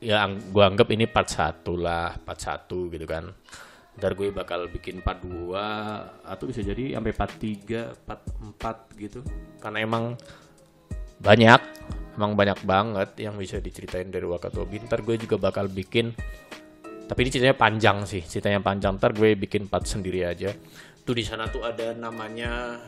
ya 0.00 0.24
gue 0.28 0.64
anggap 0.64 0.88
ini 0.92 1.04
part 1.04 1.28
satu 1.28 1.76
lah 1.76 2.16
part 2.24 2.40
satu 2.40 2.88
gitu 2.88 3.04
kan. 3.04 3.28
Ntar 3.94 4.18
gue 4.18 4.34
bakal 4.34 4.66
bikin 4.74 5.06
part 5.06 5.22
2 5.22 5.54
atau 6.26 6.44
bisa 6.50 6.66
jadi 6.66 6.98
sampai 6.98 7.14
part 7.14 7.30
3 7.38 7.94
part 8.02 8.22
4 8.58 8.98
gitu. 8.98 9.22
Karena 9.62 9.78
emang 9.86 10.18
banyak 11.24 11.60
emang 12.14 12.36
banyak 12.36 12.60
banget 12.62 13.10
yang 13.24 13.34
bisa 13.40 13.58
diceritain 13.58 14.12
dari 14.12 14.28
Wakatobi 14.28 14.84
ntar 14.86 15.02
gue 15.02 15.16
juga 15.16 15.40
bakal 15.40 15.72
bikin 15.72 16.12
tapi 17.04 17.18
ini 17.26 17.30
ceritanya 17.32 17.56
panjang 17.56 18.04
sih 18.04 18.22
ceritanya 18.22 18.60
panjang 18.60 19.00
ntar 19.00 19.16
gue 19.16 19.34
bikin 19.34 19.66
part 19.66 19.88
sendiri 19.88 20.28
aja 20.28 20.52
tuh 21.02 21.14
di 21.16 21.24
sana 21.24 21.48
tuh 21.48 21.64
ada 21.64 21.96
namanya 21.96 22.78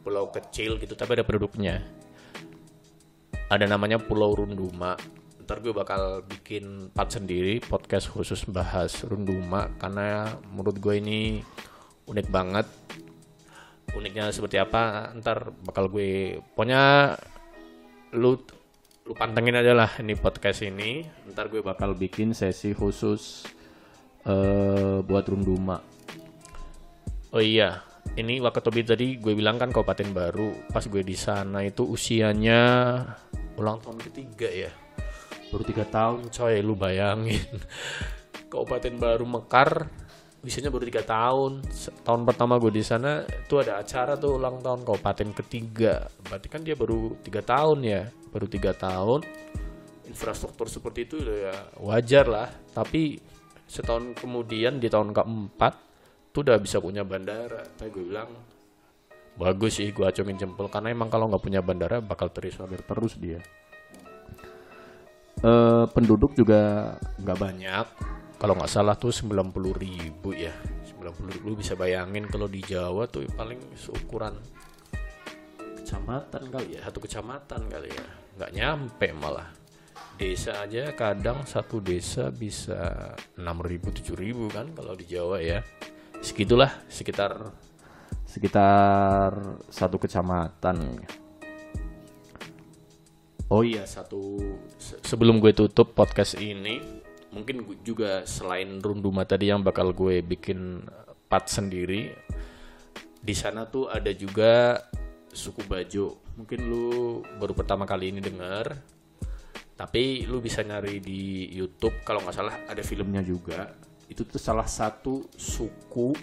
pulau 0.00 0.32
kecil 0.32 0.80
gitu 0.80 0.96
tapi 0.96 1.20
ada 1.20 1.24
penduduknya 1.24 2.04
ada 3.52 3.68
namanya 3.68 4.00
Pulau 4.00 4.32
Runduma. 4.32 4.96
Ntar 5.44 5.60
gue 5.60 5.76
bakal 5.76 6.24
bikin 6.24 6.88
part 6.96 7.12
sendiri 7.12 7.60
podcast 7.60 8.08
khusus 8.08 8.48
bahas 8.48 9.04
Runduma 9.04 9.68
karena 9.76 10.40
menurut 10.48 10.80
gue 10.80 10.94
ini 10.96 11.44
unik 12.08 12.28
banget. 12.32 12.66
Uniknya 13.92 14.32
seperti 14.32 14.56
apa? 14.56 15.12
Ntar 15.20 15.52
bakal 15.62 15.92
gue 15.92 16.40
pokoknya 16.56 17.14
lu 18.14 18.38
lu 19.04 19.12
pantengin 19.12 19.58
aja 19.58 19.76
lah 19.76 19.90
ini 20.00 20.14
podcast 20.14 20.64
ini. 20.64 21.04
Ntar 21.28 21.50
gue 21.52 21.60
bakal 21.60 21.98
bikin 21.98 22.32
sesi 22.32 22.72
khusus 22.72 23.44
eh 24.24 25.04
buat 25.04 25.28
Runduma 25.28 25.94
Oh 27.34 27.42
iya, 27.42 27.82
ini 28.14 28.38
Wakatobi 28.38 28.86
tadi 28.86 29.18
gue 29.18 29.34
bilang 29.34 29.58
kan 29.58 29.74
kabupaten 29.74 30.14
baru. 30.14 30.54
Pas 30.70 30.86
gue 30.86 31.02
di 31.02 31.18
sana 31.18 31.66
itu 31.66 31.82
usianya 31.82 32.62
ulang 33.58 33.82
tahun 33.82 33.98
ketiga 34.06 34.46
ya. 34.46 34.70
Baru 35.50 35.66
tiga 35.66 35.82
tahun 35.82 36.30
coy, 36.30 36.62
lu 36.62 36.78
bayangin. 36.78 37.42
kabupaten 38.54 38.94
baru 39.02 39.26
Mekar, 39.26 39.90
usianya 40.44 40.68
baru 40.68 40.84
tiga 40.84 41.02
tahun. 41.02 41.64
Tahun 42.04 42.20
pertama 42.28 42.60
gue 42.60 42.70
di 42.76 42.84
sana 42.84 43.24
itu 43.24 43.56
ada 43.56 43.80
acara 43.80 44.14
tuh 44.14 44.36
ulang 44.36 44.60
tahun 44.60 44.84
kabupaten 44.84 45.32
ketiga. 45.40 46.06
Berarti 46.28 46.46
kan 46.52 46.60
dia 46.60 46.76
baru 46.76 47.16
tiga 47.24 47.40
tahun 47.40 47.78
ya, 47.82 48.02
baru 48.28 48.46
tiga 48.46 48.76
tahun. 48.76 49.24
Infrastruktur 50.04 50.68
seperti 50.68 51.08
itu 51.08 51.16
ya 51.24 51.56
wajar 51.80 52.28
lah. 52.28 52.48
Tapi 52.76 53.16
setahun 53.64 54.12
kemudian 54.20 54.76
di 54.76 54.92
tahun 54.92 55.16
keempat 55.16 55.72
tuh 56.30 56.44
udah 56.44 56.60
bisa 56.60 56.78
punya 56.78 57.02
bandara. 57.02 57.64
Tapi 57.74 57.88
gue 57.88 58.04
bilang 58.04 58.28
bagus 59.34 59.82
sih 59.82 59.90
gue 59.90 60.06
acungin 60.06 60.38
jempol 60.38 60.70
karena 60.70 60.94
emang 60.94 61.10
kalau 61.10 61.26
nggak 61.26 61.42
punya 61.42 61.58
bandara 61.58 61.98
bakal 61.98 62.30
terisolir 62.30 62.78
terus 62.86 63.18
dia 63.18 63.42
eh 65.42 65.84
penduduk 65.90 66.38
juga 66.38 66.94
nggak 67.18 67.38
banyak. 67.42 67.86
Kalau 68.34 68.54
nggak 68.58 68.68
salah 68.70 68.98
tuh 68.98 69.14
90 69.14 69.30
ribu 69.74 70.34
ya. 70.34 70.52
90 70.84 71.36
ribu 71.40 71.56
bisa 71.56 71.76
bayangin 71.76 72.28
kalau 72.28 72.48
di 72.48 72.60
Jawa 72.60 73.08
tuh 73.08 73.24
paling 73.32 73.60
seukuran 73.76 74.36
kecamatan 75.80 76.48
kali 76.48 76.76
ya, 76.76 76.80
satu 76.88 76.98
kecamatan 77.00 77.68
kali 77.68 77.88
ya. 77.92 78.06
Nggak 78.40 78.52
nyampe 78.56 79.08
malah. 79.14 79.48
Desa 80.14 80.62
aja 80.62 80.94
kadang 80.94 81.42
satu 81.42 81.82
desa 81.82 82.30
bisa 82.30 83.12
6 83.34 83.42
ribu 83.66 83.90
7 83.90 84.14
ribu 84.14 84.46
kan 84.48 84.70
kalau 84.72 84.94
di 84.94 85.04
Jawa 85.04 85.38
ya. 85.42 85.60
segitulah 86.24 86.72
sekitar 86.88 87.52
sekitar 88.24 89.60
satu 89.68 90.00
kecamatan. 90.00 91.04
Oh 93.52 93.60
iya 93.60 93.84
satu 93.84 94.40
se- 94.80 95.04
sebelum 95.04 95.36
gue 95.36 95.52
tutup 95.52 95.92
podcast 95.92 96.40
ini 96.40 96.80
mungkin 97.34 97.66
juga 97.82 98.22
selain 98.22 98.78
Runduma 98.78 99.26
tadi 99.26 99.50
yang 99.50 99.66
bakal 99.66 99.90
gue 99.90 100.22
bikin 100.22 100.86
part 101.26 101.50
sendiri. 101.50 102.14
Di 103.18 103.34
sana 103.34 103.66
tuh 103.66 103.90
ada 103.90 104.14
juga 104.14 104.78
suku 105.34 105.66
Bajo. 105.66 106.22
Mungkin 106.38 106.60
lu 106.62 107.20
baru 107.42 107.52
pertama 107.58 107.82
kali 107.82 108.14
ini 108.14 108.22
denger 108.22 108.94
tapi 109.74 110.22
lu 110.30 110.38
bisa 110.38 110.62
nyari 110.62 111.02
di 111.02 111.50
YouTube. 111.50 112.06
Kalau 112.06 112.22
nggak 112.22 112.34
salah 112.34 112.54
ada 112.70 112.82
filmnya 112.86 113.26
juga. 113.26 113.74
Itu 114.06 114.22
tuh 114.22 114.38
salah 114.38 114.70
satu 114.70 115.26
suku 115.34 116.14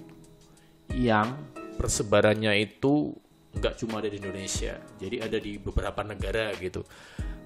yang 0.95 1.36
persebarannya 1.76 2.55
itu 2.64 3.12
nggak 3.51 3.76
cuma 3.84 3.99
ada 3.99 4.07
di 4.07 4.24
Indonesia. 4.24 4.80
Jadi 4.95 5.20
ada 5.20 5.36
di 5.36 5.59
beberapa 5.59 5.99
negara 6.07 6.55
gitu 6.55 6.88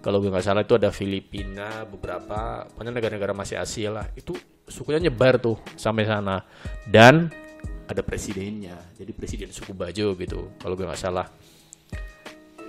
kalau 0.06 0.22
gue 0.22 0.30
nggak 0.30 0.45
salah 0.45 0.62
itu 0.62 0.78
ada 0.78 0.93
Filipina 0.93 1.82
beberapa 1.89 2.70
pokoknya 2.70 2.93
negara-negara 2.93 3.34
masih 3.34 3.58
Asia 3.58 3.89
lah. 3.89 4.06
Itu 4.14 4.38
sukunya 4.70 5.01
nyebar 5.10 5.41
tuh 5.41 5.58
sampai 5.74 6.06
sana. 6.06 6.45
Dan 6.86 7.34
ada 7.89 8.06
presidennya 8.06 8.78
jadi 8.93 9.10
presiden 9.18 9.49
suku 9.49 9.74
Bajo 9.74 10.14
gitu 10.14 10.53
kalau 10.62 10.78
gue 10.78 10.86
nggak 10.86 11.01
salah. 11.01 11.26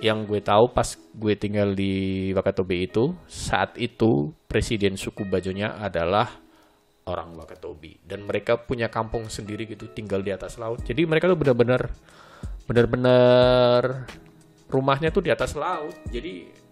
Yang 0.01 0.33
gue 0.33 0.39
tahu 0.41 0.73
pas 0.73 0.97
gue 0.97 1.33
tinggal 1.37 1.77
di 1.77 2.33
Wakatobi 2.33 2.89
itu 2.89 3.13
saat 3.29 3.77
itu 3.77 4.33
presiden 4.49 4.97
suku 4.97 5.21
Bajonya 5.29 5.77
adalah 5.77 6.41
orang 7.05 7.37
Wakatobi. 7.37 8.01
Dan 8.01 8.25
mereka 8.25 8.57
punya 8.57 8.89
kampung 8.89 9.29
sendiri 9.29 9.69
gitu 9.69 9.85
tinggal 9.93 10.25
di 10.25 10.33
atas 10.33 10.57
laut. 10.57 10.81
Jadi 10.81 11.05
mereka 11.05 11.29
tuh 11.29 11.37
benar-benar 11.37 11.93
benar-benar 12.65 14.09
rumahnya 14.73 15.13
tuh 15.13 15.21
di 15.21 15.29
atas 15.29 15.53
laut. 15.53 15.93
Jadi 16.09 16.65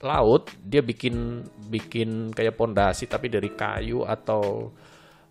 laut 0.00 0.48
dia 0.64 0.80
bikin 0.80 1.44
bikin 1.68 2.32
kayak 2.32 2.56
pondasi 2.56 3.04
tapi 3.04 3.28
dari 3.28 3.52
kayu 3.52 4.04
atau 4.04 4.72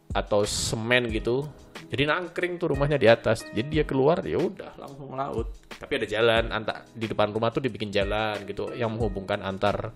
atau 0.09 0.41
semen 0.45 1.09
gitu. 1.13 1.45
Jadi 1.89 2.05
nangkring 2.05 2.61
tuh 2.61 2.73
rumahnya 2.73 3.01
di 3.01 3.09
atas. 3.09 3.45
Jadi 3.49 3.81
dia 3.81 3.83
keluar 3.85 4.21
ya 4.21 4.37
udah 4.37 4.77
langsung 4.77 5.13
laut. 5.17 5.53
Tapi 5.73 6.01
ada 6.01 6.07
jalan 6.09 6.53
antar 6.53 6.85
di 6.93 7.05
depan 7.09 7.33
rumah 7.33 7.49
tuh 7.49 7.65
dibikin 7.65 7.89
jalan 7.89 8.45
gitu 8.45 8.73
yang 8.73 8.93
menghubungkan 8.93 9.41
antar 9.41 9.93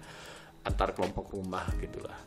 antar 0.66 0.90
kelompok 0.94 1.34
rumah 1.34 1.66
gitulah. 1.78 2.18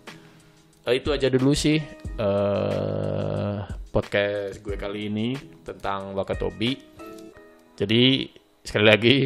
Eh, 0.87 1.03
itu 1.03 1.11
aja 1.11 1.27
dulu 1.27 1.51
sih 1.51 1.83
eh 2.19 3.57
podcast 3.91 4.61
gue 4.63 4.77
kali 4.79 5.11
ini 5.11 5.35
tentang 5.67 6.15
Wakatobi. 6.15 6.79
Jadi 7.75 8.29
sekali 8.63 8.87
lagi 8.87 9.17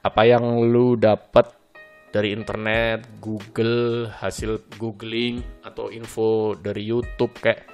apa 0.00 0.22
yang 0.24 0.44
lu 0.66 0.96
dapat 0.96 1.59
dari 2.10 2.34
internet, 2.34 3.22
Google, 3.22 4.10
hasil 4.10 4.66
googling 4.76 5.42
atau 5.62 5.94
info 5.94 6.58
dari 6.58 6.82
YouTube 6.90 7.30
kayak 7.38 7.70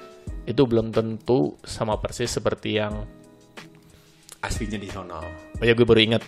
itu 0.47 0.63
belum 0.63 0.93
tentu 0.93 1.57
sama 1.65 1.97
persis 1.99 2.31
seperti 2.31 2.79
yang 2.79 3.03
aslinya 4.45 4.79
di 4.79 4.89
sono. 4.93 5.19
Oh 5.59 5.65
ya 5.65 5.73
gue 5.73 5.89
baru 5.89 6.01
ingat. 6.05 6.23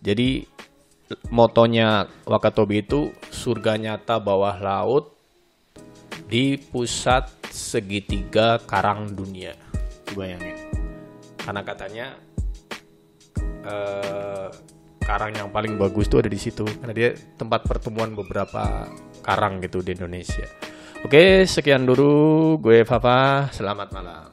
Jadi 0.00 0.46
motonya 1.28 2.08
Wakatobi 2.24 2.86
itu 2.86 3.12
surga 3.28 3.76
nyata 3.76 4.16
bawah 4.22 4.56
laut 4.56 5.12
di 6.30 6.56
pusat 6.56 7.28
segitiga 7.52 8.62
karang 8.64 9.12
dunia. 9.12 9.52
Bayangin. 10.16 10.56
Karena 11.36 11.62
katanya 11.66 12.06
eh, 13.66 14.48
karang 15.02 15.32
yang 15.36 15.48
paling 15.50 15.76
bagus 15.76 16.08
tuh 16.08 16.22
ada 16.22 16.30
di 16.30 16.40
situ 16.40 16.64
karena 16.64 16.94
dia 16.94 17.08
tempat 17.36 17.66
pertemuan 17.66 18.14
beberapa 18.16 18.88
karang 19.22 19.60
gitu 19.60 19.82
di 19.84 19.94
Indonesia. 19.94 20.46
Oke, 21.02 21.44
sekian 21.44 21.82
dulu 21.82 22.56
gue 22.62 22.86
Fafa. 22.86 23.50
Selamat 23.50 23.90
malam. 23.90 24.31